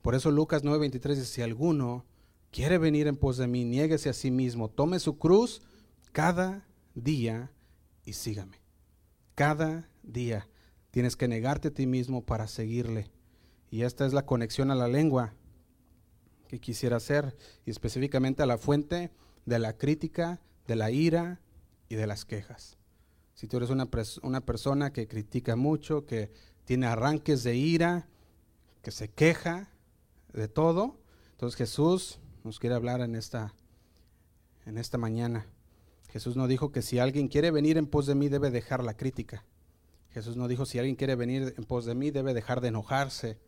[0.03, 2.05] Por eso Lucas 9:23 dice, si alguno
[2.51, 5.62] quiere venir en pos de mí, niéguese a sí mismo, tome su cruz
[6.12, 7.51] cada día
[8.05, 8.61] y sígame.
[9.35, 10.48] Cada día
[10.90, 13.11] tienes que negarte a ti mismo para seguirle.
[13.70, 15.35] Y esta es la conexión a la lengua
[16.53, 17.35] que quisiera hacer,
[17.65, 19.11] y específicamente a la fuente
[19.47, 21.41] de la crítica, de la ira
[21.88, 22.77] y de las quejas.
[23.33, 23.88] Si tú eres una,
[24.21, 26.31] una persona que critica mucho, que
[26.67, 28.07] tiene arranques de ira,
[28.83, 29.71] que se queja
[30.35, 30.99] de todo,
[31.31, 33.55] entonces Jesús nos quiere hablar en esta,
[34.67, 35.47] en esta mañana.
[36.11, 38.95] Jesús no dijo que si alguien quiere venir en pos de mí debe dejar la
[38.95, 39.47] crítica.
[40.11, 43.38] Jesús no dijo si alguien quiere venir en pos de mí debe dejar de enojarse.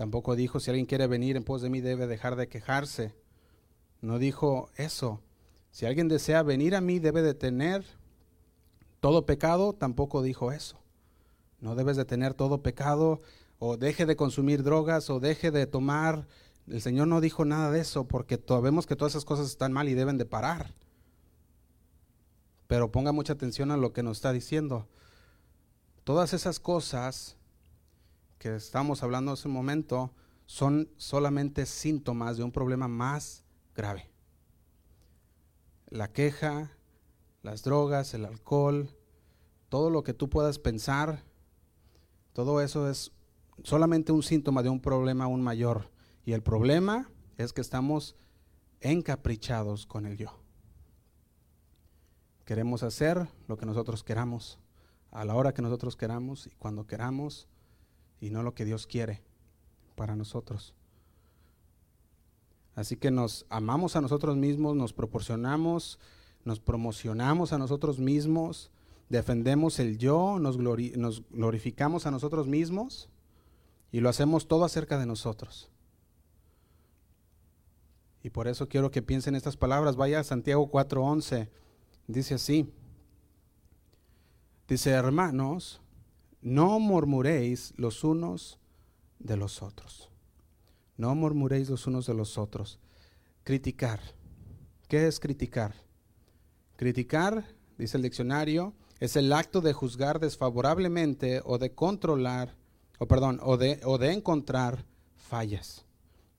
[0.00, 3.12] Tampoco dijo si alguien quiere venir en pos de mí debe dejar de quejarse.
[4.00, 5.20] No dijo eso.
[5.72, 7.84] Si alguien desea venir a mí debe de tener
[9.00, 9.74] todo pecado.
[9.74, 10.80] Tampoco dijo eso.
[11.60, 13.20] No debes de tener todo pecado
[13.58, 16.26] o deje de consumir drogas o deje de tomar.
[16.66, 19.90] El Señor no dijo nada de eso porque sabemos que todas esas cosas están mal
[19.90, 20.72] y deben de parar.
[22.68, 24.88] Pero ponga mucha atención a lo que nos está diciendo.
[26.04, 27.36] Todas esas cosas
[28.40, 30.14] que estamos hablando hace un momento
[30.46, 33.44] son solamente síntomas de un problema más
[33.76, 34.10] grave.
[35.90, 36.70] La queja,
[37.42, 38.96] las drogas, el alcohol,
[39.68, 41.22] todo lo que tú puedas pensar,
[42.32, 43.12] todo eso es
[43.62, 45.90] solamente un síntoma de un problema aún mayor.
[46.24, 48.16] Y el problema es que estamos
[48.80, 50.40] encaprichados con el yo.
[52.46, 54.58] Queremos hacer lo que nosotros queramos,
[55.10, 57.49] a la hora que nosotros queramos y cuando queramos,
[58.20, 59.22] y no lo que Dios quiere
[59.96, 60.74] para nosotros.
[62.74, 65.98] Así que nos amamos a nosotros mismos, nos proporcionamos,
[66.44, 68.70] nos promocionamos a nosotros mismos,
[69.08, 73.10] defendemos el yo, nos, glorificamos a nosotros mismos
[73.92, 75.70] y lo hacemos todo acerca de nosotros.
[78.22, 79.96] Y por eso quiero que piensen estas palabras.
[79.96, 81.48] Vaya a Santiago 4:11.
[82.06, 82.72] Dice así.
[84.68, 85.80] Dice, hermanos,
[86.40, 88.58] no murmuréis los unos
[89.18, 90.10] de los otros.
[90.96, 92.78] No murmuréis los unos de los otros.
[93.44, 94.00] Criticar.
[94.88, 95.74] ¿Qué es criticar?
[96.76, 97.44] Criticar,
[97.78, 102.54] dice el diccionario, es el acto de juzgar desfavorablemente o de controlar
[103.00, 104.84] o perdón, o de, o de encontrar
[105.16, 105.86] fallas.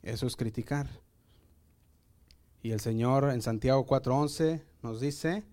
[0.04, 0.88] Eso es criticar.
[2.62, 5.44] Y el Señor en Santiago 4:11 nos dice,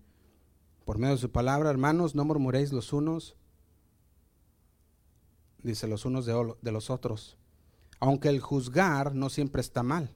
[0.85, 3.35] por medio de su palabra, hermanos, no murmuréis los unos,
[5.63, 7.37] dice los unos de, los otros.
[7.99, 10.11] Aunque el juzgar no siempre está mal.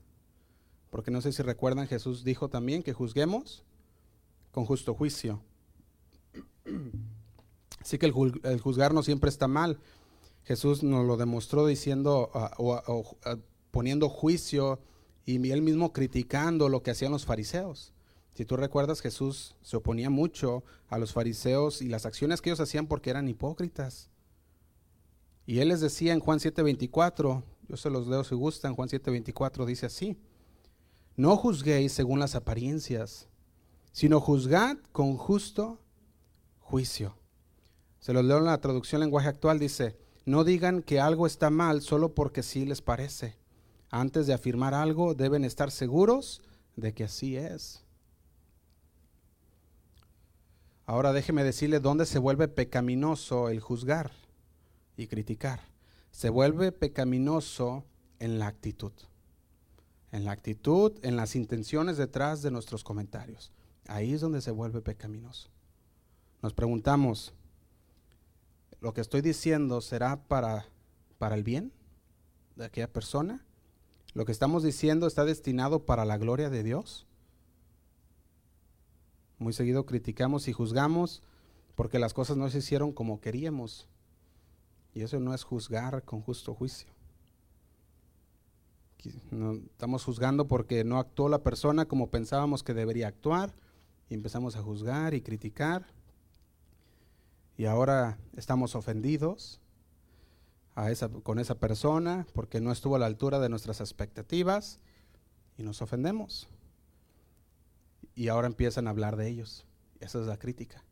[0.90, 3.64] Porque no sé si recuerdan, Jesús dijo también que juzguemos
[4.52, 5.42] con justo juicio.
[7.82, 9.80] Así que el, el juzgar no siempre está mal.
[10.44, 13.38] Jesús nos lo demostró diciendo ah, o, ah,
[13.72, 14.80] poniendo juicio
[15.26, 17.94] y él mismo criticando lo que hacían los fariseos.
[18.34, 22.60] Si tú recuerdas, Jesús se oponía mucho a los fariseos y las acciones que ellos
[22.60, 24.10] hacían porque eran hipócritas.
[25.46, 29.66] Y él les decía en Juan 7:24, yo se los leo si gustan, Juan 7:24
[29.66, 30.18] dice así,
[31.16, 33.28] no juzguéis según las apariencias,
[33.92, 35.80] sino juzgad con justo
[36.60, 37.18] juicio.
[38.00, 41.82] Se los leo en la traducción lenguaje actual, dice, no digan que algo está mal
[41.82, 43.38] solo porque sí les parece.
[43.90, 46.42] Antes de afirmar algo deben estar seguros
[46.76, 47.84] de que así es.
[50.86, 54.23] Ahora déjeme decirle dónde se vuelve pecaminoso el juzgar
[54.98, 55.62] y criticar.
[56.12, 57.86] Se vuelve pecaminoso
[58.20, 58.92] en la actitud.
[60.12, 63.52] En la actitud, en las intenciones detrás de nuestros comentarios.
[63.88, 65.50] Ahí es donde se vuelve pecaminoso.
[66.42, 67.34] Nos preguntamos,
[68.80, 70.66] lo que estoy diciendo será para,
[71.18, 71.72] para el bien
[72.56, 73.46] de aquella persona?
[74.14, 77.08] ¿Lo que estamos diciendo está destinado para la gloria de Dios?
[79.40, 81.24] Muy seguido criticamos y juzgamos
[81.76, 83.88] porque las cosas no se hicieron como queríamos.
[84.94, 86.90] Y eso no es juzgar con justo juicio.
[89.72, 93.54] estamos juzgando porque no actuó la persona como pensábamos que debería actuar
[94.10, 95.88] y empezamos a juzgar y criticar.
[97.58, 99.60] Y ahora estamos ofendidos
[101.24, 104.80] con esa persona porque no estuvo a la altura de nuestras expectativas
[105.58, 106.48] y nos ofendemos.
[108.16, 109.66] Y ahora empiezan a hablar de ellos.
[110.00, 110.84] Esa es la crítica.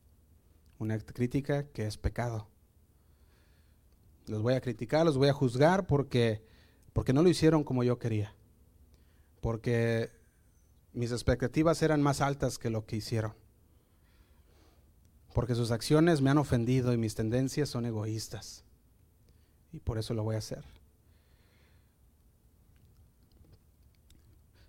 [0.80, 2.51] Una crítica que es pecado.
[4.28, 6.44] Los voy a criticar, los voy a juzgar porque,
[6.94, 8.36] porque no lo hicieron como yo quería.
[9.42, 10.12] Porque
[10.94, 13.34] mis expectativas eran más altas que lo que hicieron.
[15.34, 18.64] Porque sus acciones me han ofendido y mis tendencias son egoístas.
[19.72, 20.64] Y por eso lo voy a hacer.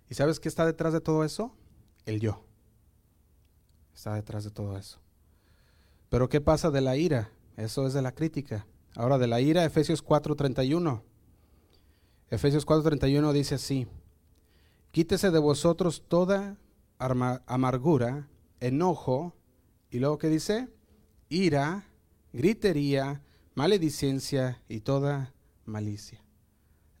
[0.09, 1.55] ¿Y sabes qué está detrás de todo eso?
[2.05, 2.43] El yo.
[3.93, 4.99] Está detrás de todo eso.
[6.09, 7.31] Pero ¿qué pasa de la ira?
[7.57, 8.65] Eso es de la crítica.
[8.95, 11.01] Ahora de la ira, Efesios 4:31.
[12.29, 13.87] Efesios 4:31 dice así,
[14.91, 16.57] quítese de vosotros toda
[16.99, 18.29] amargura,
[18.59, 19.35] enojo,
[19.89, 20.69] y luego que dice,
[21.27, 21.85] ira,
[22.33, 23.23] gritería,
[23.55, 25.33] maledicencia y toda
[25.65, 26.23] malicia.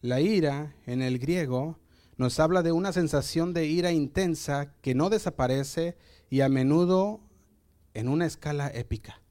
[0.01, 1.79] La ira en el griego
[2.17, 5.95] nos habla de una sensación de ira intensa que no desaparece
[6.29, 7.21] y a menudo
[7.93, 9.21] en una escala épica.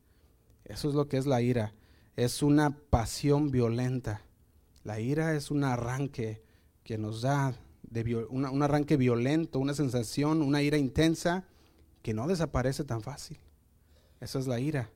[0.64, 1.74] Eso es lo que es la ira
[2.16, 4.22] es una pasión violenta.
[4.84, 6.42] La ira es un arranque
[6.84, 11.44] que nos da de un arranque violento, una sensación, una ira intensa
[12.02, 13.38] que no desaparece tan fácil.
[14.20, 14.90] Esa es la ira.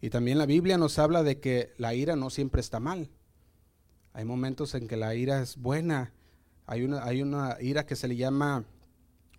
[0.00, 3.08] Y también la Biblia nos habla de que la ira no siempre está mal.
[4.12, 6.12] Hay momentos en que la ira es buena.
[6.66, 8.64] Hay una, hay una ira que se le llama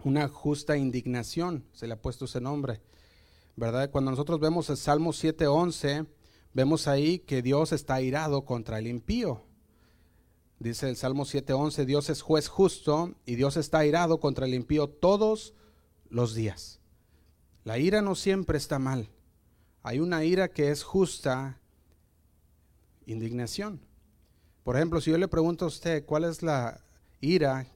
[0.04, 2.82] una justa indignación, se le ha puesto ese nombre.
[3.56, 3.90] ¿Verdad?
[3.90, 6.08] Cuando nosotros vemos el Salmo 7:11,
[6.56, 9.44] vemos ahí que Dios está irado contra el impío.
[10.58, 14.88] Dice el Salmo 7:11, Dios es juez justo y Dios está irado contra el impío
[14.88, 15.54] todos
[16.10, 16.80] los días.
[17.66, 19.10] La ira no siempre está mal.
[19.84, 21.60] Hay una ira que es justa,
[23.06, 23.82] indignación.
[24.64, 26.82] Por ejemplo, si yo le pregunto a usted cuál es la
[27.20, 27.68] ira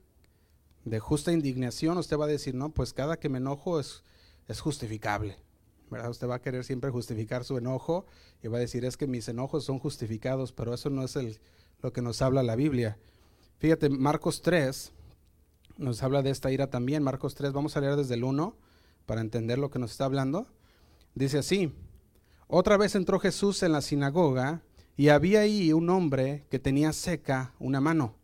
[0.84, 4.02] de justa indignación, usted va a decir, no, pues cada que me enojo es,
[4.48, 5.36] es justificable.
[5.90, 8.06] Usted va a querer siempre justificar su enojo
[8.42, 11.40] y va a decir, es que mis enojos son justificados, pero eso no es el,
[11.82, 12.96] lo que nos habla la Biblia.
[13.58, 14.92] Fíjate, Marcos 3
[15.78, 17.02] nos habla de esta ira también.
[17.02, 18.56] Marcos 3, vamos a leer desde el 1
[19.06, 20.46] para entender lo que nos está hablando.
[21.14, 21.72] Dice así,
[22.46, 24.62] otra vez entró Jesús en la sinagoga
[24.96, 28.14] y había ahí un hombre que tenía seca una mano.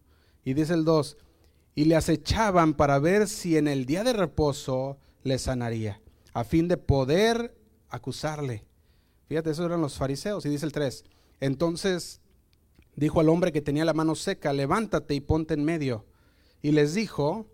[0.44, 1.16] Y dice el 2,
[1.74, 6.00] y le acechaban para ver si en el día de reposo le sanaría
[6.37, 7.57] a fin de poder
[7.88, 8.66] acusarle.
[9.27, 10.44] Fíjate, esos eran los fariseos.
[10.44, 11.03] Y dice el 3,
[11.40, 12.20] entonces
[12.94, 16.05] dijo al hombre que tenía la mano seca, levántate y ponte en medio.
[16.61, 17.46] Y les dijo,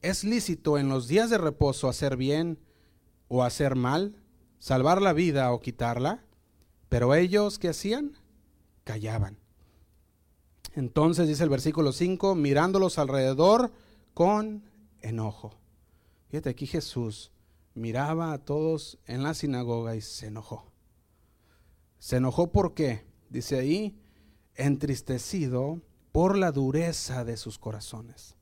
[0.00, 2.58] ¿es lícito en los días de reposo hacer bien
[3.28, 4.16] o hacer mal,
[4.58, 6.24] salvar la vida o quitarla?
[6.88, 8.16] Pero ellos, ¿qué hacían?
[8.84, 9.36] Callaban.
[10.74, 13.72] Entonces dice el versículo 5, mirándolos alrededor
[14.14, 14.64] con
[15.02, 15.52] enojo.
[16.30, 17.30] Fíjate aquí Jesús
[17.74, 20.72] miraba a todos en la sinagoga y se enojó.
[21.98, 23.96] Se enojó porque, dice ahí,
[24.54, 25.80] entristecido
[26.10, 28.36] por la dureza de sus corazones.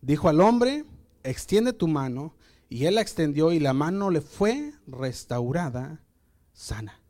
[0.00, 0.84] Dijo al hombre,
[1.22, 2.34] extiende tu mano,
[2.68, 6.02] y él la extendió y la mano le fue restaurada
[6.52, 7.00] sana.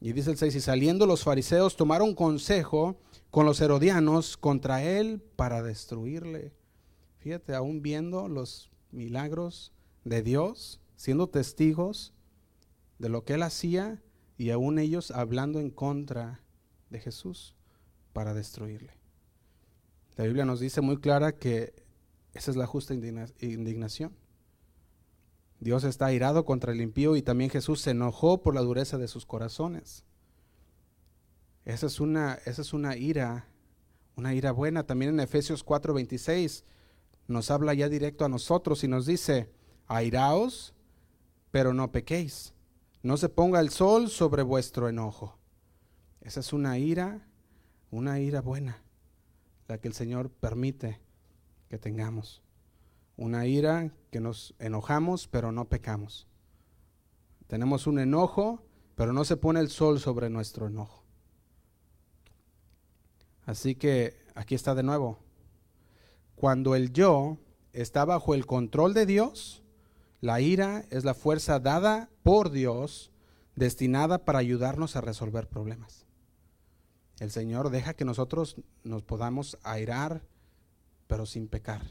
[0.00, 2.96] Y dice el 6, y saliendo los fariseos tomaron consejo
[3.30, 6.54] con los herodianos contra él para destruirle.
[7.18, 9.72] Fíjate, aún viendo los milagros
[10.04, 12.12] de Dios, siendo testigos
[12.98, 14.02] de lo que él hacía
[14.36, 16.40] y aún ellos hablando en contra
[16.90, 17.54] de Jesús
[18.12, 18.92] para destruirle.
[20.16, 21.74] La Biblia nos dice muy clara que
[22.34, 24.14] esa es la justa indignación.
[25.60, 29.08] Dios está airado contra el impío y también Jesús se enojó por la dureza de
[29.08, 30.04] sus corazones.
[31.64, 33.46] Esa es una, esa es una ira,
[34.16, 34.86] una ira buena.
[34.86, 36.64] También en Efesios 4:26
[37.28, 39.50] nos habla ya directo a nosotros y nos dice,
[39.90, 40.72] airaos,
[41.50, 42.54] pero no pequéis.
[43.02, 45.36] No se ponga el sol sobre vuestro enojo.
[46.20, 47.26] Esa es una ira,
[47.90, 48.82] una ira buena,
[49.66, 51.00] la que el Señor permite
[51.68, 52.42] que tengamos.
[53.16, 56.26] Una ira que nos enojamos, pero no pecamos.
[57.48, 58.62] Tenemos un enojo,
[58.94, 61.02] pero no se pone el sol sobre nuestro enojo.
[63.44, 65.18] Así que aquí está de nuevo.
[66.36, 67.38] Cuando el yo
[67.72, 69.64] está bajo el control de Dios,
[70.20, 73.10] la ira es la fuerza dada por Dios
[73.56, 76.06] destinada para ayudarnos a resolver problemas.
[77.18, 80.22] El Señor deja que nosotros nos podamos airar
[81.10, 81.82] pero sin pecar,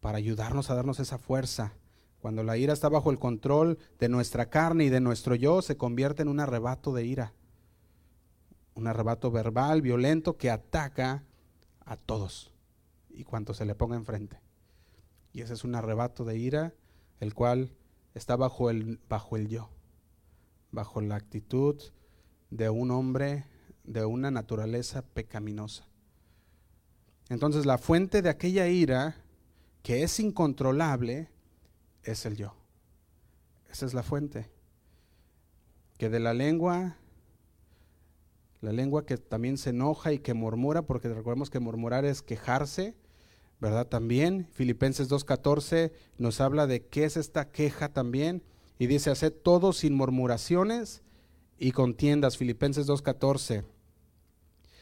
[0.00, 1.74] para ayudarnos a darnos esa fuerza.
[2.20, 5.76] Cuando la ira está bajo el control de nuestra carne y de nuestro yo, se
[5.76, 7.32] convierte en un arrebato de ira.
[8.74, 11.22] Un arrebato verbal, violento, que ataca
[11.84, 12.52] a todos
[13.08, 14.40] y cuanto se le ponga enfrente.
[15.32, 16.74] Y ese es un arrebato de ira,
[17.22, 17.70] el cual
[18.14, 19.70] está bajo el, bajo el yo,
[20.72, 21.80] bajo la actitud
[22.50, 23.46] de un hombre
[23.84, 25.86] de una naturaleza pecaminosa.
[27.28, 29.14] Entonces la fuente de aquella ira,
[29.84, 31.28] que es incontrolable,
[32.02, 32.56] es el yo.
[33.70, 34.50] Esa es la fuente.
[35.98, 36.96] Que de la lengua,
[38.60, 42.96] la lengua que también se enoja y que murmura, porque recordemos que murmurar es quejarse,
[43.62, 43.86] ¿verdad?
[43.86, 48.42] También Filipenses 2.14 nos habla de qué es esta queja también,
[48.76, 51.02] y dice, haced todo sin murmuraciones
[51.58, 53.62] y contiendas, Filipenses 2.14.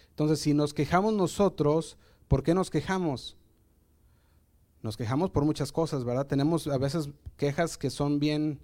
[0.08, 3.36] Entonces, si nos quejamos nosotros, ¿por qué nos quejamos?
[4.80, 6.26] Nos quejamos por muchas cosas, ¿verdad?
[6.26, 8.60] Tenemos a veces quejas que son bien,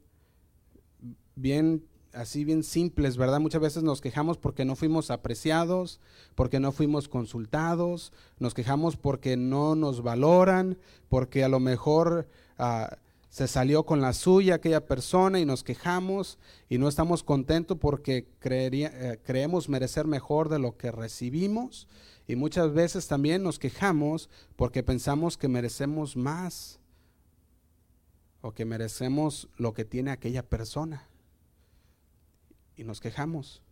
[1.35, 1.85] bien,
[2.17, 3.41] así bien simples, ¿verdad?
[3.41, 6.01] Muchas veces nos quejamos porque no fuimos apreciados,
[6.35, 12.97] porque no fuimos consultados, nos quejamos porque no nos valoran, porque a lo mejor ah,
[13.29, 16.39] se salió con la suya aquella persona y nos quejamos
[16.69, 21.87] y no estamos contentos porque eh, creemos merecer mejor de lo que recibimos.
[22.27, 26.81] Y muchas veces también nos quejamos porque pensamos que merecemos más
[28.41, 31.09] o que merecemos lo que tiene aquella persona.
[32.77, 33.63] Y nos quejamos.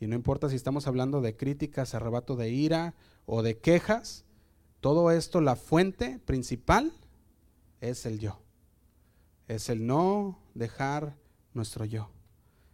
[0.00, 2.94] Y no importa si estamos hablando de críticas, arrebato de ira
[3.26, 4.24] o de quejas,
[4.80, 6.92] todo esto, la fuente principal
[7.80, 8.40] es el yo.
[9.48, 11.16] Es el no dejar
[11.54, 12.10] nuestro yo.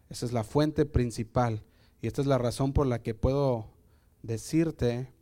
[0.08, 1.62] Esa es la fuente principal.
[2.02, 3.68] Y esta es la razón por la que puedo
[4.22, 5.12] decirte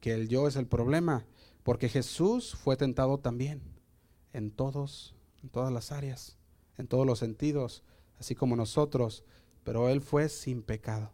[0.00, 1.26] que el yo es el problema.
[1.64, 3.60] Porque Jesús fue tentado también
[4.32, 6.36] en todos, en todas las áreas,
[6.78, 7.82] en todos los sentidos,
[8.18, 9.24] así como nosotros,
[9.64, 11.12] pero Él fue sin pecado.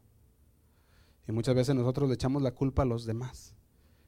[1.26, 3.54] Y muchas veces nosotros le echamos la culpa a los demás.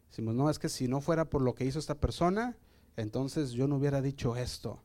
[0.09, 2.57] Decimos, no, es que si no fuera por lo que hizo esta persona,
[2.97, 4.83] entonces yo no hubiera dicho esto,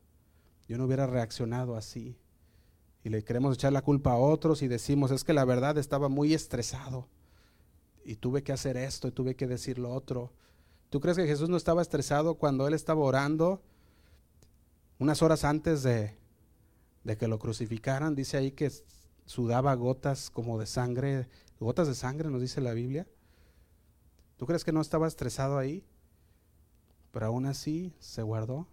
[0.67, 2.17] yo no hubiera reaccionado así.
[3.03, 6.09] Y le queremos echar la culpa a otros y decimos, es que la verdad estaba
[6.09, 7.07] muy estresado
[8.03, 10.33] y tuve que hacer esto y tuve que decir lo otro.
[10.89, 13.61] ¿Tú crees que Jesús no estaba estresado cuando él estaba orando
[14.97, 16.18] unas horas antes de,
[17.03, 18.15] de que lo crucificaran?
[18.15, 18.71] Dice ahí que
[19.25, 21.27] sudaba gotas como de sangre,
[21.59, 23.07] gotas de sangre nos dice la Biblia.
[24.37, 25.85] ¿Tú crees que no estaba estresado ahí?
[27.11, 28.67] pero aún así se guardó.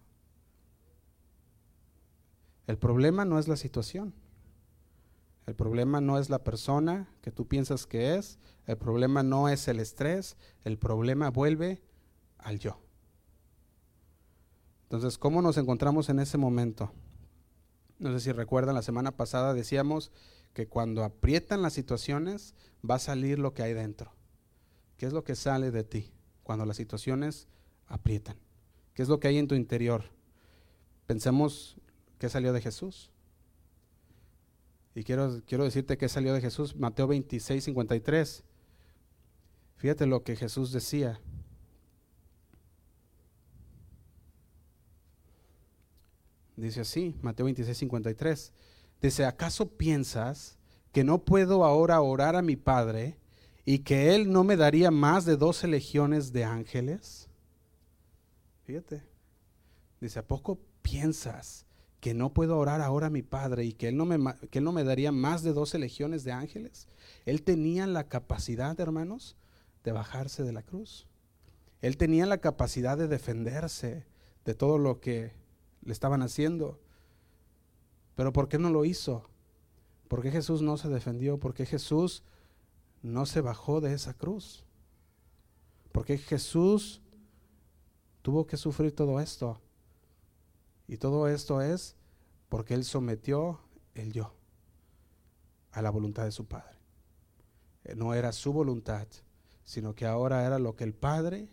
[2.67, 4.13] El problema no es la situación.
[5.45, 8.37] El problema no es la persona que tú piensas que es.
[8.65, 10.35] El problema no es el estrés.
[10.65, 11.81] El problema vuelve
[12.37, 12.79] al yo.
[14.83, 16.91] Entonces, ¿cómo nos encontramos en ese momento?
[17.99, 20.11] No sé si recuerdan, la semana pasada decíamos
[20.53, 22.53] que cuando aprietan las situaciones
[22.87, 24.13] va a salir lo que hay dentro.
[24.97, 26.11] ¿Qué es lo que sale de ti
[26.43, 27.47] cuando las situaciones
[27.87, 28.37] aprietan.
[28.93, 30.05] ¿Qué es lo que hay en tu interior?
[31.05, 31.77] Pensemos
[32.19, 33.11] qué salió de Jesús.
[34.95, 36.75] Y quiero, quiero decirte qué salió de Jesús.
[36.75, 38.43] Mateo 26, 53.
[39.75, 41.19] Fíjate lo que Jesús decía.
[46.57, 48.51] Dice así, Mateo 26, 53.
[49.01, 50.57] Dice, ¿acaso piensas
[50.91, 53.17] que no puedo ahora orar a mi Padre
[53.63, 57.29] y que Él no me daría más de doce legiones de ángeles?
[58.65, 59.01] Fíjate.
[60.01, 61.65] Dice, ¿a poco piensas
[61.99, 64.17] que no puedo orar ahora a mi Padre y que él, no me,
[64.51, 66.87] que él no me daría más de 12 legiones de ángeles?
[67.25, 69.35] Él tenía la capacidad, hermanos,
[69.83, 71.07] de bajarse de la cruz.
[71.81, 74.05] Él tenía la capacidad de defenderse
[74.43, 75.31] de todo lo que
[75.87, 76.79] le estaban haciendo.
[78.13, 79.23] Pero ¿por qué no lo hizo?
[80.07, 81.39] ¿Por qué Jesús no se defendió?
[81.39, 82.21] ¿Por qué Jesús
[83.01, 84.63] no se bajó de esa cruz?
[85.91, 87.01] ¿Por qué Jesús
[88.27, 89.61] tuvo que sufrir todo esto.
[90.85, 91.95] Y todo esto es
[92.49, 93.61] porque él sometió
[93.95, 94.33] el yo
[95.71, 96.77] a la voluntad de su Padre.
[97.85, 99.07] Eh, no era su voluntad,
[99.63, 101.47] sino que ahora era lo que el Padre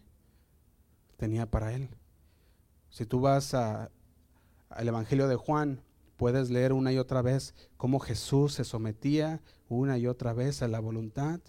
[1.16, 1.90] tenía para él.
[2.90, 3.54] Si tú vas
[4.74, 5.82] al Evangelio de Juan,
[6.16, 10.68] puedes leer una y otra vez cómo Jesús se sometía una y otra vez a
[10.68, 11.40] la voluntad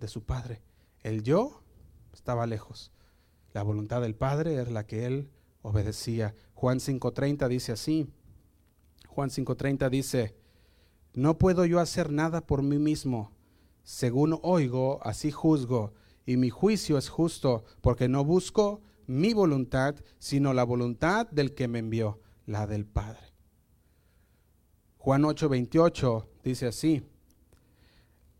[0.00, 0.62] de su Padre.
[1.02, 1.62] El yo
[2.12, 2.92] estaba lejos,
[3.52, 5.30] la voluntad del Padre era la que él
[5.62, 6.34] obedecía.
[6.54, 8.08] Juan 5.30 dice así.
[9.08, 10.36] Juan 5.30 dice,
[11.14, 13.30] no puedo yo hacer nada por mí mismo.
[13.84, 15.94] Según oigo, así juzgo,
[16.26, 21.68] y mi juicio es justo, porque no busco mi voluntad, sino la voluntad del que
[21.68, 23.32] me envió, la del Padre.
[24.98, 27.02] Juan 8:28 dice así,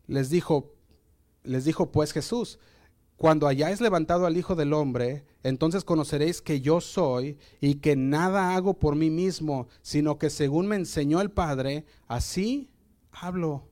[0.07, 0.73] les dijo,
[1.43, 2.59] les dijo pues Jesús,
[3.17, 8.55] cuando hayáis levantado al Hijo del Hombre, entonces conoceréis que yo soy y que nada
[8.55, 12.71] hago por mí mismo, sino que según me enseñó el Padre, así
[13.11, 13.69] hablo.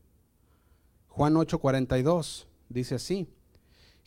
[1.09, 3.27] Juan 8:42 dice así.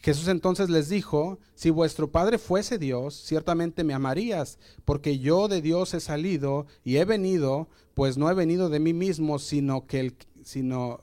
[0.07, 5.61] Jesús entonces les dijo, si vuestro Padre fuese Dios, ciertamente me amarías, porque yo de
[5.61, 9.99] Dios he salido y he venido, pues no he venido de mí mismo, sino que
[9.99, 11.01] él, sino,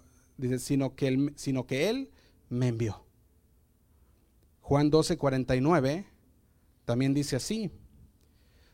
[0.57, 2.11] sino que él, sino que él
[2.47, 3.03] me envió.
[4.61, 6.05] Juan 12, 49
[6.85, 7.71] también dice así.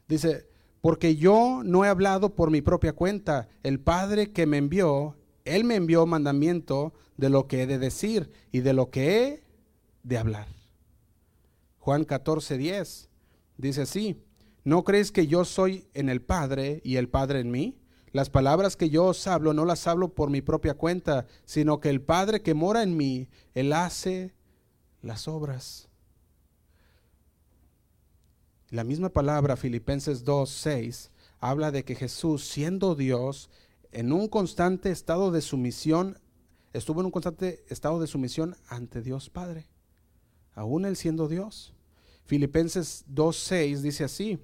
[0.08, 0.46] Dice,
[0.80, 5.64] porque yo no he hablado por mi propia cuenta, el Padre que me envió, Él
[5.64, 9.49] me envió mandamiento de lo que he de decir y de lo que he
[10.04, 10.48] de hablar.
[11.78, 13.10] Juan 14, 10
[13.58, 14.22] dice así,
[14.64, 17.80] ¿no crees que yo soy en el Padre y el Padre en mí?
[18.12, 21.90] Las palabras que yo os hablo no las hablo por mi propia cuenta, sino que
[21.90, 24.34] el Padre que mora en mí, Él hace
[25.02, 25.90] las obras.
[28.70, 33.50] La misma palabra, Filipenses 2, 6, habla de que Jesús, siendo Dios,
[33.92, 36.20] en un constante estado de sumisión,
[36.74, 39.68] estuvo en un constante estado de sumisión ante Dios Padre,
[40.54, 41.74] aún él siendo Dios.
[42.26, 44.40] Filipenses 2.6 dice así,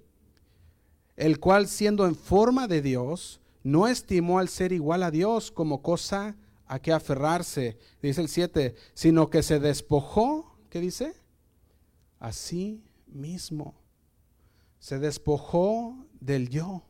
[1.16, 5.82] el cual siendo en forma de Dios, no estimó al ser igual a Dios como
[5.82, 6.36] cosa
[6.68, 11.14] a que aferrarse, dice el 7, sino que se despojó, ¿qué dice?
[12.20, 13.76] A sí mismo.
[14.80, 16.84] Se despojó del yo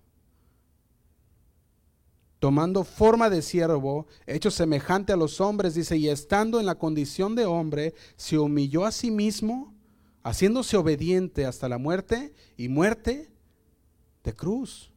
[2.46, 7.34] tomando forma de siervo, hecho semejante a los hombres, dice, y estando en la condición
[7.34, 9.74] de hombre, se humilló a sí mismo,
[10.22, 13.32] haciéndose obediente hasta la muerte y muerte
[14.24, 14.92] de cruz.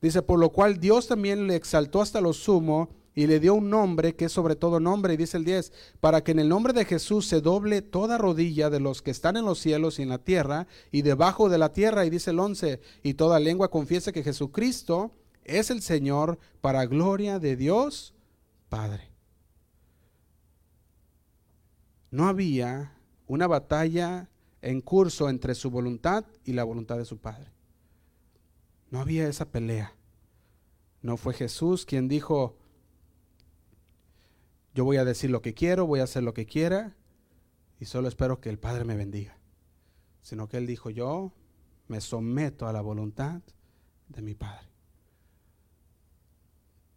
[0.00, 3.68] Dice, por lo cual Dios también le exaltó hasta lo sumo y le dio un
[3.68, 6.72] nombre que es sobre todo nombre, y dice el 10, para que en el nombre
[6.72, 10.08] de Jesús se doble toda rodilla de los que están en los cielos y en
[10.08, 14.14] la tierra y debajo de la tierra, y dice el 11, y toda lengua confiese
[14.14, 15.12] que Jesucristo
[15.58, 18.14] es el Señor para gloria de Dios
[18.68, 19.10] Padre.
[22.10, 22.96] No había
[23.26, 24.28] una batalla
[24.62, 27.52] en curso entre su voluntad y la voluntad de su Padre.
[28.90, 29.94] No había esa pelea.
[31.02, 32.56] No fue Jesús quien dijo,
[34.74, 36.96] yo voy a decir lo que quiero, voy a hacer lo que quiera
[37.78, 39.38] y solo espero que el Padre me bendiga.
[40.22, 41.32] Sino que Él dijo, yo
[41.88, 43.40] me someto a la voluntad
[44.08, 44.69] de mi Padre.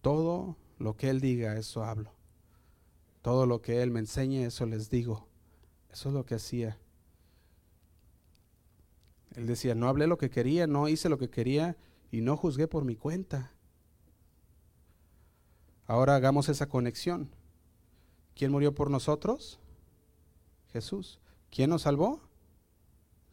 [0.03, 2.11] Todo lo que Él diga, eso hablo.
[3.21, 5.29] Todo lo que Él me enseñe, eso les digo.
[5.93, 6.77] Eso es lo que hacía.
[9.33, 11.77] Él decía, no hablé lo que quería, no hice lo que quería
[12.11, 13.53] y no juzgué por mi cuenta.
[15.87, 17.29] Ahora hagamos esa conexión.
[18.35, 19.57] ¿Quién murió por nosotros?
[20.73, 21.21] Jesús.
[21.49, 22.19] ¿Quién nos salvó?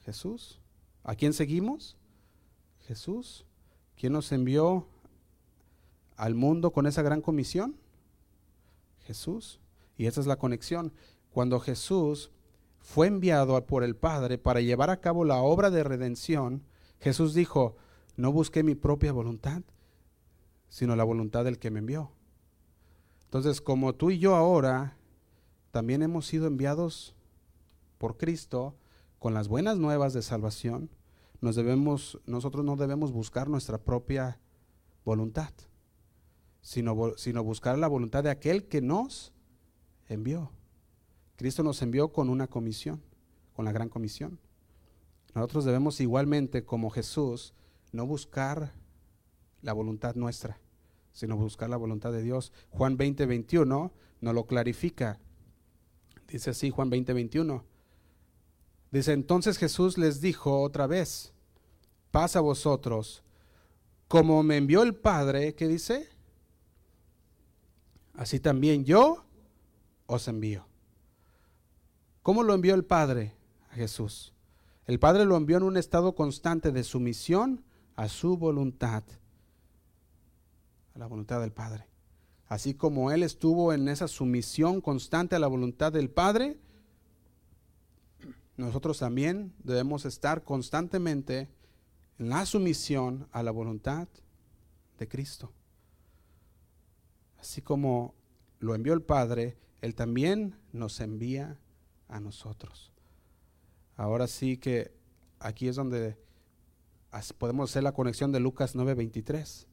[0.05, 0.61] Jesús.
[1.03, 1.97] ¿A quién seguimos?
[2.87, 3.45] Jesús.
[3.97, 4.87] ¿Quién nos envió
[6.21, 7.77] al mundo con esa gran comisión?
[9.01, 9.59] Jesús.
[9.97, 10.93] Y esa es la conexión.
[11.31, 12.31] Cuando Jesús
[12.79, 16.63] fue enviado por el Padre para llevar a cabo la obra de redención,
[17.01, 17.77] Jesús dijo,
[18.17, 19.63] no busqué mi propia voluntad,
[20.69, 22.13] sino la voluntad del que me envió.
[23.25, 24.99] Entonces, como tú y yo ahora
[25.71, 27.15] también hemos sido enviados
[27.97, 28.77] por Cristo
[29.19, 30.91] con las buenas nuevas de salvación,
[31.41, 34.39] nos debemos, nosotros no debemos buscar nuestra propia
[35.03, 35.51] voluntad
[36.63, 39.33] sino, sino buscar la voluntad de aquel que nos
[40.09, 40.51] envió.
[41.37, 43.03] Cristo nos envió con una comisión,
[43.55, 44.39] con la gran comisión.
[45.35, 47.55] Nosotros debemos igualmente, como Jesús,
[47.93, 48.75] no buscar
[49.63, 50.61] la voluntad nuestra,
[51.13, 52.53] sino buscar la voluntad de Dios.
[52.71, 55.19] Juan 20, 21 nos lo clarifica.
[56.29, 57.65] Dice así Juan 20, 21.
[58.91, 61.33] Dice, entonces Jesús les dijo otra vez,
[62.11, 63.23] pasa a vosotros,
[64.09, 66.09] como me envió el Padre, ¿qué dice?
[68.15, 69.25] Así también yo
[70.07, 70.67] os envío.
[72.23, 73.35] ¿Cómo lo envió el Padre
[73.71, 74.35] a Jesús?
[74.87, 77.65] El Padre lo envió en un estado constante de sumisión
[77.97, 79.05] a su voluntad,
[80.95, 81.87] a la voluntad del Padre.
[82.47, 86.59] Así como Él estuvo en esa sumisión constante a la voluntad del Padre,
[88.57, 91.49] nosotros también debemos estar constantemente
[92.19, 94.09] en la sumisión a la voluntad
[94.99, 95.53] de Cristo.
[97.41, 98.15] Así como
[98.59, 101.59] lo envió el Padre, Él también nos envía
[102.09, 102.93] a nosotros.
[103.97, 104.93] Ahora sí que
[105.39, 106.19] aquí es donde
[107.39, 109.67] podemos hacer la conexión de Lucas 9:23.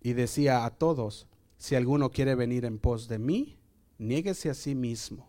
[0.00, 1.26] Y decía a todos,
[1.56, 3.58] si alguno quiere venir en pos de mí,
[3.98, 5.28] niéguese a sí mismo.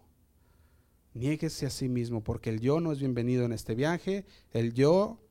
[1.14, 4.26] Niéguese a sí mismo, porque el yo no es bienvenido en este viaje.
[4.52, 5.22] El yo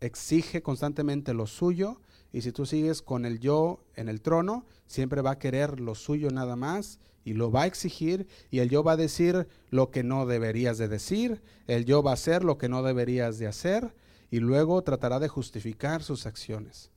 [0.00, 2.00] exige constantemente lo suyo.
[2.32, 5.94] Y si tú sigues con el yo en el trono, siempre va a querer lo
[5.94, 9.90] suyo nada más y lo va a exigir y el yo va a decir lo
[9.90, 13.46] que no deberías de decir, el yo va a hacer lo que no deberías de
[13.46, 13.94] hacer
[14.30, 16.90] y luego tratará de justificar sus acciones.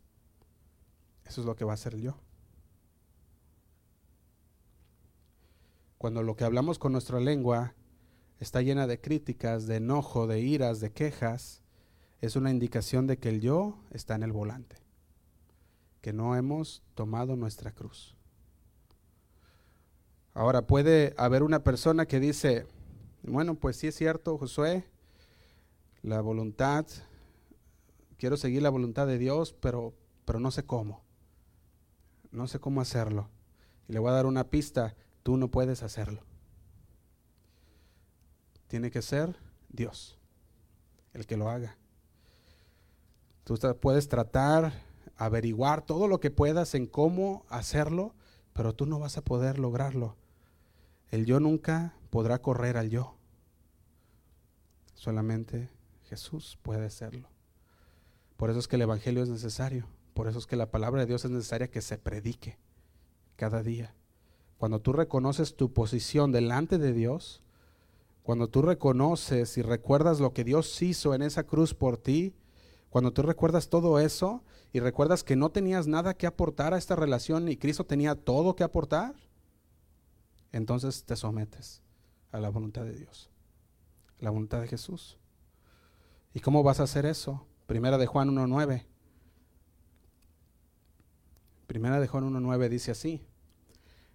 [1.25, 2.17] Eso es lo que va a hacer el yo.
[5.97, 7.73] Cuando lo que hablamos con nuestra lengua
[8.39, 11.63] está llena de críticas, de enojo, de iras, de quejas,
[12.19, 14.75] es una indicación de que el yo está en el volante,
[16.03, 18.13] que no hemos tomado nuestra cruz.
[20.33, 22.67] Ahora puede haber una persona que dice,
[23.21, 24.83] bueno, pues sí es cierto, Josué,
[26.01, 26.85] la voluntad,
[28.17, 29.93] quiero seguir la voluntad de Dios, pero,
[30.25, 31.05] pero no sé cómo.
[32.31, 33.29] No sé cómo hacerlo.
[33.87, 36.21] Y le voy a dar una pista, tú no puedes hacerlo.
[38.67, 39.37] Tiene que ser
[39.69, 40.19] Dios
[41.13, 41.77] el que lo haga.
[43.45, 44.73] Tú puedes tratar,
[45.17, 48.13] averiguar todo lo que puedas en cómo hacerlo,
[48.53, 50.15] pero tú no vas a poder lograrlo
[51.13, 53.15] el yo nunca podrá correr al yo.
[54.95, 55.69] Solamente
[56.05, 57.29] Jesús puede serlo.
[58.35, 59.85] Por eso es que el Evangelio es necesario.
[60.15, 62.57] Por eso es que la palabra de Dios es necesaria que se predique
[63.35, 63.93] cada día.
[64.57, 67.43] Cuando tú reconoces tu posición delante de Dios,
[68.23, 72.33] cuando tú reconoces y recuerdas lo que Dios hizo en esa cruz por ti,
[72.89, 74.43] cuando tú recuerdas todo eso
[74.73, 78.55] y recuerdas que no tenías nada que aportar a esta relación y Cristo tenía todo
[78.55, 79.13] que aportar,
[80.51, 81.83] entonces te sometes
[82.31, 83.29] a la voluntad de Dios,
[84.19, 85.19] la voluntad de Jesús.
[86.33, 87.45] ¿Y cómo vas a hacer eso?
[87.67, 88.83] Primera de Juan 1.9.
[91.67, 93.21] Primera de Juan 1.9 dice así.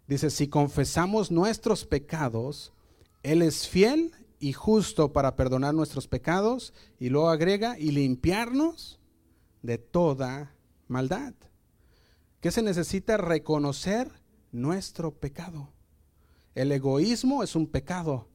[0.08, 2.72] Dice, si confesamos nuestros pecados,
[3.22, 8.97] Él es fiel y justo para perdonar nuestros pecados y luego agrega y limpiarnos
[9.68, 10.54] de toda
[10.86, 11.34] maldad.
[12.40, 13.18] ¿Qué se necesita?
[13.18, 14.10] Reconocer
[14.50, 15.68] nuestro pecado.
[16.54, 18.28] El egoísmo es un pecado.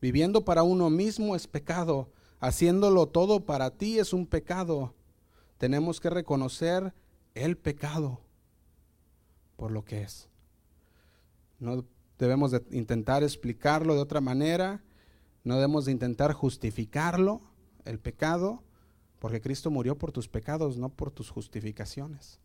[0.00, 2.12] Viviendo para uno mismo es pecado.
[2.38, 4.94] Haciéndolo todo para ti es un pecado.
[5.58, 6.94] Tenemos que reconocer
[7.34, 8.20] el pecado
[9.56, 10.28] por lo que es.
[11.58, 11.84] No
[12.16, 14.84] debemos de intentar explicarlo de otra manera.
[15.42, 17.40] No debemos de intentar justificarlo,
[17.84, 18.62] el pecado,
[19.24, 22.40] porque Cristo murió por tus pecados, no por tus justificaciones.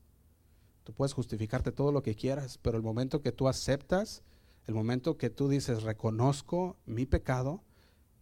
[0.85, 4.23] Tú puedes justificarte todo lo que quieras, pero el momento que tú aceptas
[4.65, 7.63] el momento que tú dices, reconozco mi pecado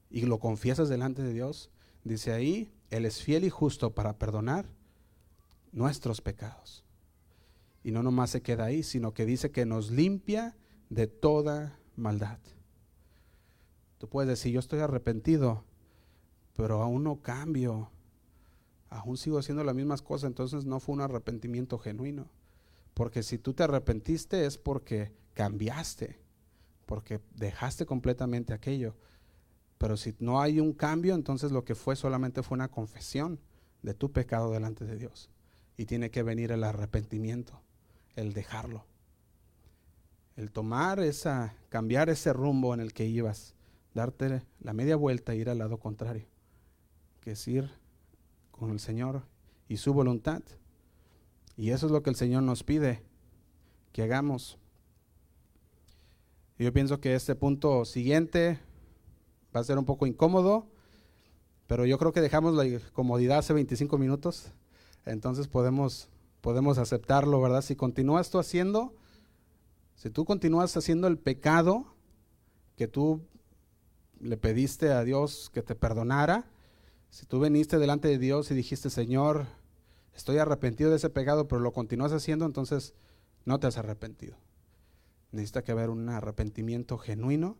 [0.09, 1.69] y lo confiesas delante de Dios,
[2.03, 4.65] dice ahí, Él es fiel y justo para perdonar
[5.71, 6.83] nuestros pecados.
[7.83, 10.57] Y no nomás se queda ahí, sino que dice que nos limpia
[10.89, 12.39] de toda maldad.
[13.99, 15.63] Tú puedes decir, yo estoy arrepentido,
[16.55, 17.91] pero aún no cambio,
[18.89, 22.29] aún sigo haciendo las mismas cosas, entonces no fue un arrepentimiento genuino.
[22.93, 26.19] Porque si tú te arrepentiste es porque cambiaste
[26.87, 28.95] porque dejaste completamente aquello.
[29.77, 33.39] Pero si no hay un cambio, entonces lo que fue solamente fue una confesión
[33.83, 35.29] de tu pecado delante de Dios.
[35.75, 37.61] Y tiene que venir el arrepentimiento,
[38.15, 38.85] el dejarlo.
[40.35, 43.53] El tomar esa, cambiar ese rumbo en el que ibas,
[43.93, 46.27] darte la media vuelta e ir al lado contrario,
[47.21, 47.69] que es ir
[48.57, 49.23] con el Señor
[49.67, 50.41] y su voluntad.
[51.55, 53.03] Y eso es lo que el Señor nos pide
[53.91, 54.59] que hagamos
[56.59, 58.59] yo pienso que este punto siguiente
[59.55, 60.65] va a ser un poco incómodo,
[61.67, 64.51] pero yo creo que dejamos la comodidad hace 25 minutos,
[65.05, 66.09] entonces podemos,
[66.41, 67.61] podemos aceptarlo, ¿verdad?
[67.61, 68.95] Si continúas tú haciendo,
[69.95, 71.85] si tú continúas haciendo el pecado
[72.75, 73.21] que tú
[74.19, 76.49] le pediste a Dios que te perdonara,
[77.09, 79.47] si tú viniste delante de Dios y dijiste, Señor,
[80.15, 82.93] estoy arrepentido de ese pecado, pero lo continúas haciendo, entonces
[83.45, 84.37] no te has arrepentido.
[85.31, 87.57] Necesita que haber un arrepentimiento genuino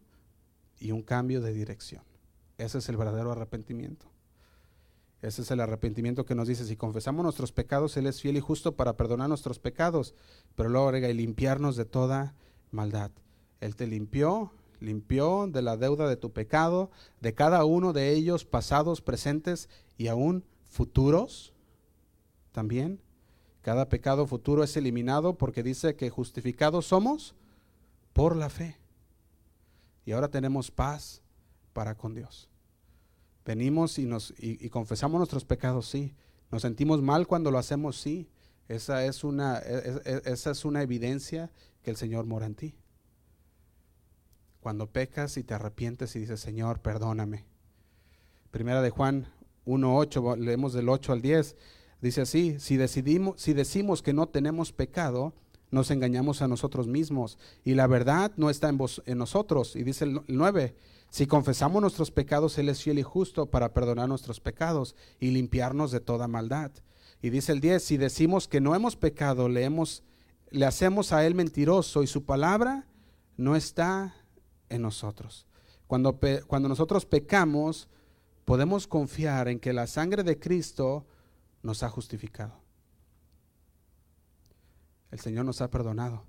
[0.80, 2.04] y un cambio de dirección.
[2.58, 4.08] Ese es el verdadero arrepentimiento.
[5.22, 8.40] Ese es el arrepentimiento que nos dice, si confesamos nuestros pecados, Él es fiel y
[8.40, 10.14] justo para perdonar nuestros pecados,
[10.56, 12.36] pero luego agrega y limpiarnos de toda
[12.72, 13.12] maldad.
[13.60, 18.46] Él te limpió, limpió de la deuda de tu pecado, de cada uno de ellos,
[18.46, 21.54] pasados, presentes y aún futuros
[22.52, 23.02] también.
[23.62, 27.36] Cada pecado futuro es eliminado porque dice que justificados somos
[28.14, 28.78] por la fe.
[30.06, 31.22] Y ahora tenemos paz
[31.74, 32.50] para con Dios.
[33.46, 36.16] Venimos y, nos, y, confesamos nuestros pecados, sí.
[36.52, 38.30] Nos sentimos mal cuando lo hacemos, sí.
[38.68, 41.52] Esa es, una, e, e, e, esa es una evidencia
[41.84, 42.76] que el Señor mora en ti.
[44.68, 47.46] Cuando pecas y te arrepientes y dices, Señor, perdóname.
[48.52, 49.30] Primera de Juan
[49.66, 51.56] 1.8, leemos del 8 al 10,
[52.02, 55.34] dice así, si, decidimos, si decimos que no tenemos pecado,
[55.72, 59.78] nos engañamos a nosotros mismos y la verdad no está en, vos, en nosotros.
[59.78, 60.76] Y dice el 9,
[61.12, 65.92] si confesamos nuestros pecados, Él es fiel y justo para perdonar nuestros pecados y limpiarnos
[65.92, 66.72] de toda maldad.
[67.22, 69.72] Y dice el 10, si decimos que no hemos pecado, le,
[70.52, 72.86] le hacemos a Él mentiroso y su palabra
[73.38, 74.14] no está
[74.70, 75.48] en nosotros.
[75.88, 77.90] Cuando, cuando nosotros pecamos,
[78.46, 81.06] podemos confiar en que la sangre de Cristo
[81.64, 82.62] nos ha justificado.
[85.12, 86.26] El Señor nos ha perdonado.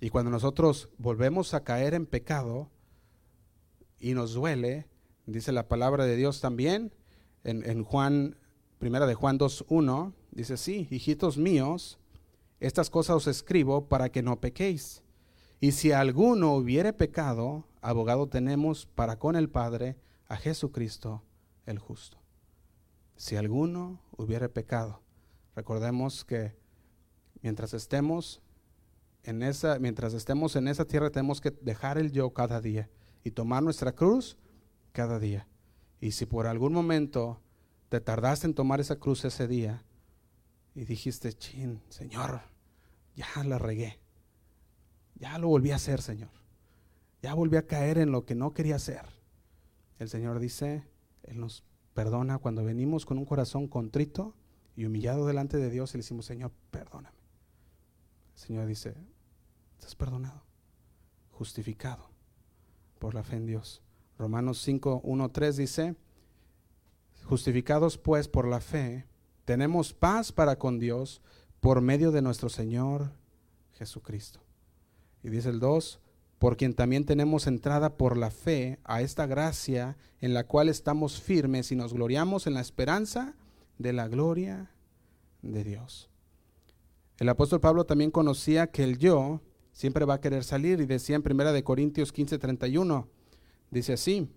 [0.00, 2.70] Y cuando nosotros volvemos a caer en pecado
[3.98, 4.88] y nos duele,
[5.26, 6.94] dice la palabra de Dios también
[7.44, 8.36] en, en Juan,
[8.78, 11.98] primera de Juan 2.1, dice, sí, hijitos míos,
[12.60, 15.03] estas cosas os escribo para que no pequéis.
[15.64, 19.96] Y si alguno hubiere pecado, abogado tenemos para con el Padre,
[20.28, 21.22] a Jesucristo
[21.64, 22.18] el justo.
[23.16, 25.00] Si alguno hubiere pecado,
[25.56, 26.54] recordemos que
[27.40, 28.42] mientras estemos
[29.22, 32.90] en esa, mientras estemos en esa tierra tenemos que dejar el yo cada día
[33.22, 34.36] y tomar nuestra cruz
[34.92, 35.48] cada día.
[35.98, 37.40] Y si por algún momento
[37.88, 39.82] te tardaste en tomar esa cruz ese día
[40.74, 42.42] y dijiste, chin, Señor,
[43.16, 44.03] ya la regué,
[45.16, 46.30] ya lo volví a hacer, Señor,
[47.22, 49.14] ya volví a caer en lo que no quería hacer
[49.98, 50.84] el Señor dice,
[51.22, 54.34] Él nos perdona cuando venimos con un corazón contrito
[54.76, 57.16] y humillado delante de Dios y le decimos, Señor, perdóname.
[58.34, 58.94] El Señor dice,
[59.78, 60.42] estás perdonado,
[61.30, 62.10] justificado
[62.98, 63.82] por la fe en Dios.
[64.18, 65.96] Romanos 5, 1, 3 dice,
[67.24, 69.06] justificados pues por la fe,
[69.44, 71.22] tenemos paz para con Dios
[71.60, 73.12] por medio de nuestro Señor
[73.74, 74.43] Jesucristo.
[75.24, 75.98] Y dice el 2,
[76.38, 81.20] por quien también tenemos entrada por la fe a esta gracia en la cual estamos
[81.20, 83.34] firmes y nos gloriamos en la esperanza
[83.78, 84.70] de la gloria
[85.40, 86.10] de Dios.
[87.18, 89.40] El apóstol Pablo también conocía que el yo
[89.72, 93.06] siempre va a querer salir y decía en primera de Corintios 15:31,
[93.70, 94.28] dice así,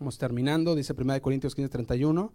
[0.00, 2.32] vamos terminando, dice primera de Corintios 15:31,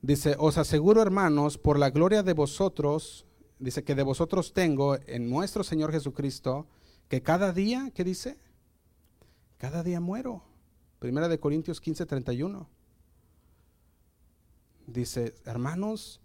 [0.00, 3.26] dice, os aseguro hermanos, por la gloria de vosotros,
[3.58, 6.66] dice que de vosotros tengo en nuestro Señor Jesucristo,
[7.08, 8.38] que cada día, ¿qué dice?
[9.56, 10.42] Cada día muero.
[10.98, 12.68] Primera de Corintios 15, 31.
[14.86, 16.20] Dice, hermanos,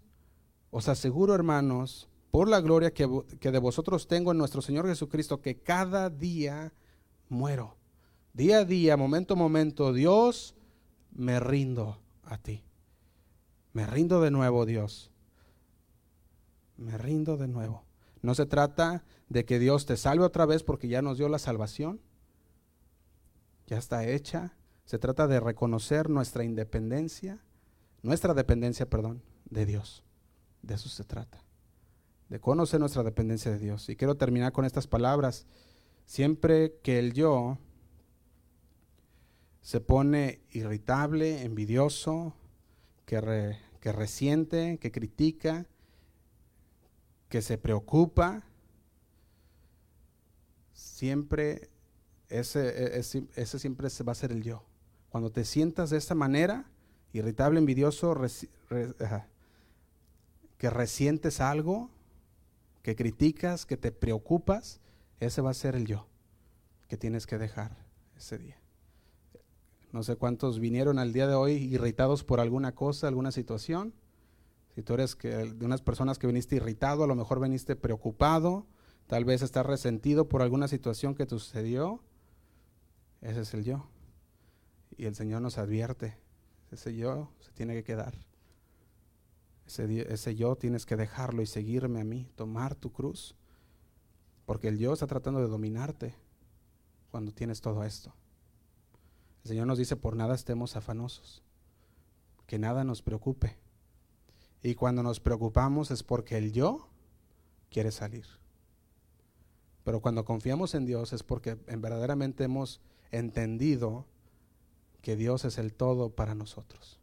[0.70, 3.08] os aseguro, hermanos, por la gloria que,
[3.40, 6.72] que de vosotros tengo en nuestro Señor Jesucristo, que cada día
[7.28, 7.76] muero.
[8.32, 10.54] Día a día, momento a momento, Dios,
[11.12, 12.64] me rindo a ti.
[13.72, 15.12] Me rindo de nuevo, Dios.
[16.76, 17.84] Me rindo de nuevo.
[18.24, 21.38] No se trata de que Dios te salve otra vez porque ya nos dio la
[21.38, 22.00] salvación.
[23.66, 24.56] Ya está hecha.
[24.86, 27.44] Se trata de reconocer nuestra independencia,
[28.02, 30.04] nuestra dependencia, perdón, de Dios.
[30.62, 31.44] De eso se trata.
[32.30, 33.90] De conocer nuestra dependencia de Dios.
[33.90, 35.46] Y quiero terminar con estas palabras.
[36.06, 37.58] Siempre que el yo
[39.60, 42.32] se pone irritable, envidioso,
[43.04, 45.66] que, que resiente, que critica,
[47.34, 48.44] que se preocupa,
[50.72, 51.68] siempre,
[52.28, 54.62] ese, e, ese, siempre va a ser el yo.
[55.08, 56.70] Cuando te sientas de esta manera,
[57.12, 58.14] irritable, envidioso,
[60.58, 61.90] que resientes algo,
[62.82, 64.80] que criticas, que te preocupas,
[65.18, 66.06] ese va a ser el yo
[66.86, 67.76] que tienes que dejar
[68.16, 68.60] ese día.
[69.90, 73.92] No sé cuántos vinieron al día de hoy irritados por alguna cosa, alguna situación.
[74.74, 78.66] Si tú eres de unas personas que viniste irritado, a lo mejor viniste preocupado,
[79.06, 82.02] tal vez estás resentido por alguna situación que te sucedió,
[83.20, 83.86] ese es el yo.
[84.96, 86.18] Y el Señor nos advierte,
[86.70, 88.14] ese yo se tiene que quedar.
[89.66, 93.36] Ese, ese yo tienes que dejarlo y seguirme a mí, tomar tu cruz.
[94.44, 96.14] Porque el yo está tratando de dominarte
[97.10, 98.12] cuando tienes todo esto.
[99.44, 101.42] El Señor nos dice, por nada estemos afanosos,
[102.46, 103.56] que nada nos preocupe.
[104.64, 106.88] Y cuando nos preocupamos es porque el yo
[107.70, 108.24] quiere salir.
[109.84, 114.06] Pero cuando confiamos en Dios es porque en verdaderamente hemos entendido
[115.02, 116.98] que Dios es el todo para nosotros.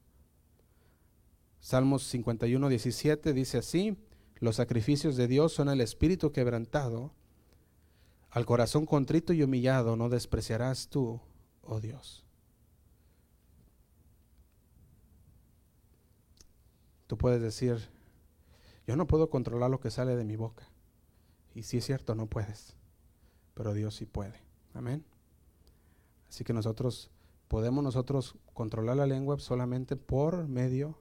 [1.60, 3.96] Salmos 51, 17 dice así,
[4.38, 7.12] los sacrificios de Dios son el espíritu quebrantado,
[8.32, 11.22] al corazón contrito y humillado no despreciarás tú,
[11.62, 12.21] oh Dios.
[17.12, 17.90] Tú puedes decir,
[18.88, 20.70] yo no puedo controlar lo que sale de mi boca.
[21.54, 22.78] Y si es cierto, no puedes.
[23.54, 24.40] Pero Dios sí puede.
[24.74, 25.04] Amén.
[26.30, 27.12] Así que nosotros
[27.50, 31.00] podemos nosotros controlar la lengua solamente por medio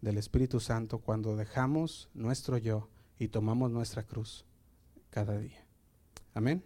[0.00, 4.44] del Espíritu Santo cuando dejamos nuestro yo y tomamos nuestra cruz
[5.10, 5.64] cada día.
[6.34, 6.64] Amén.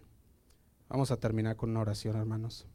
[0.89, 2.65] Vamos a terminar con una oración, hermanos.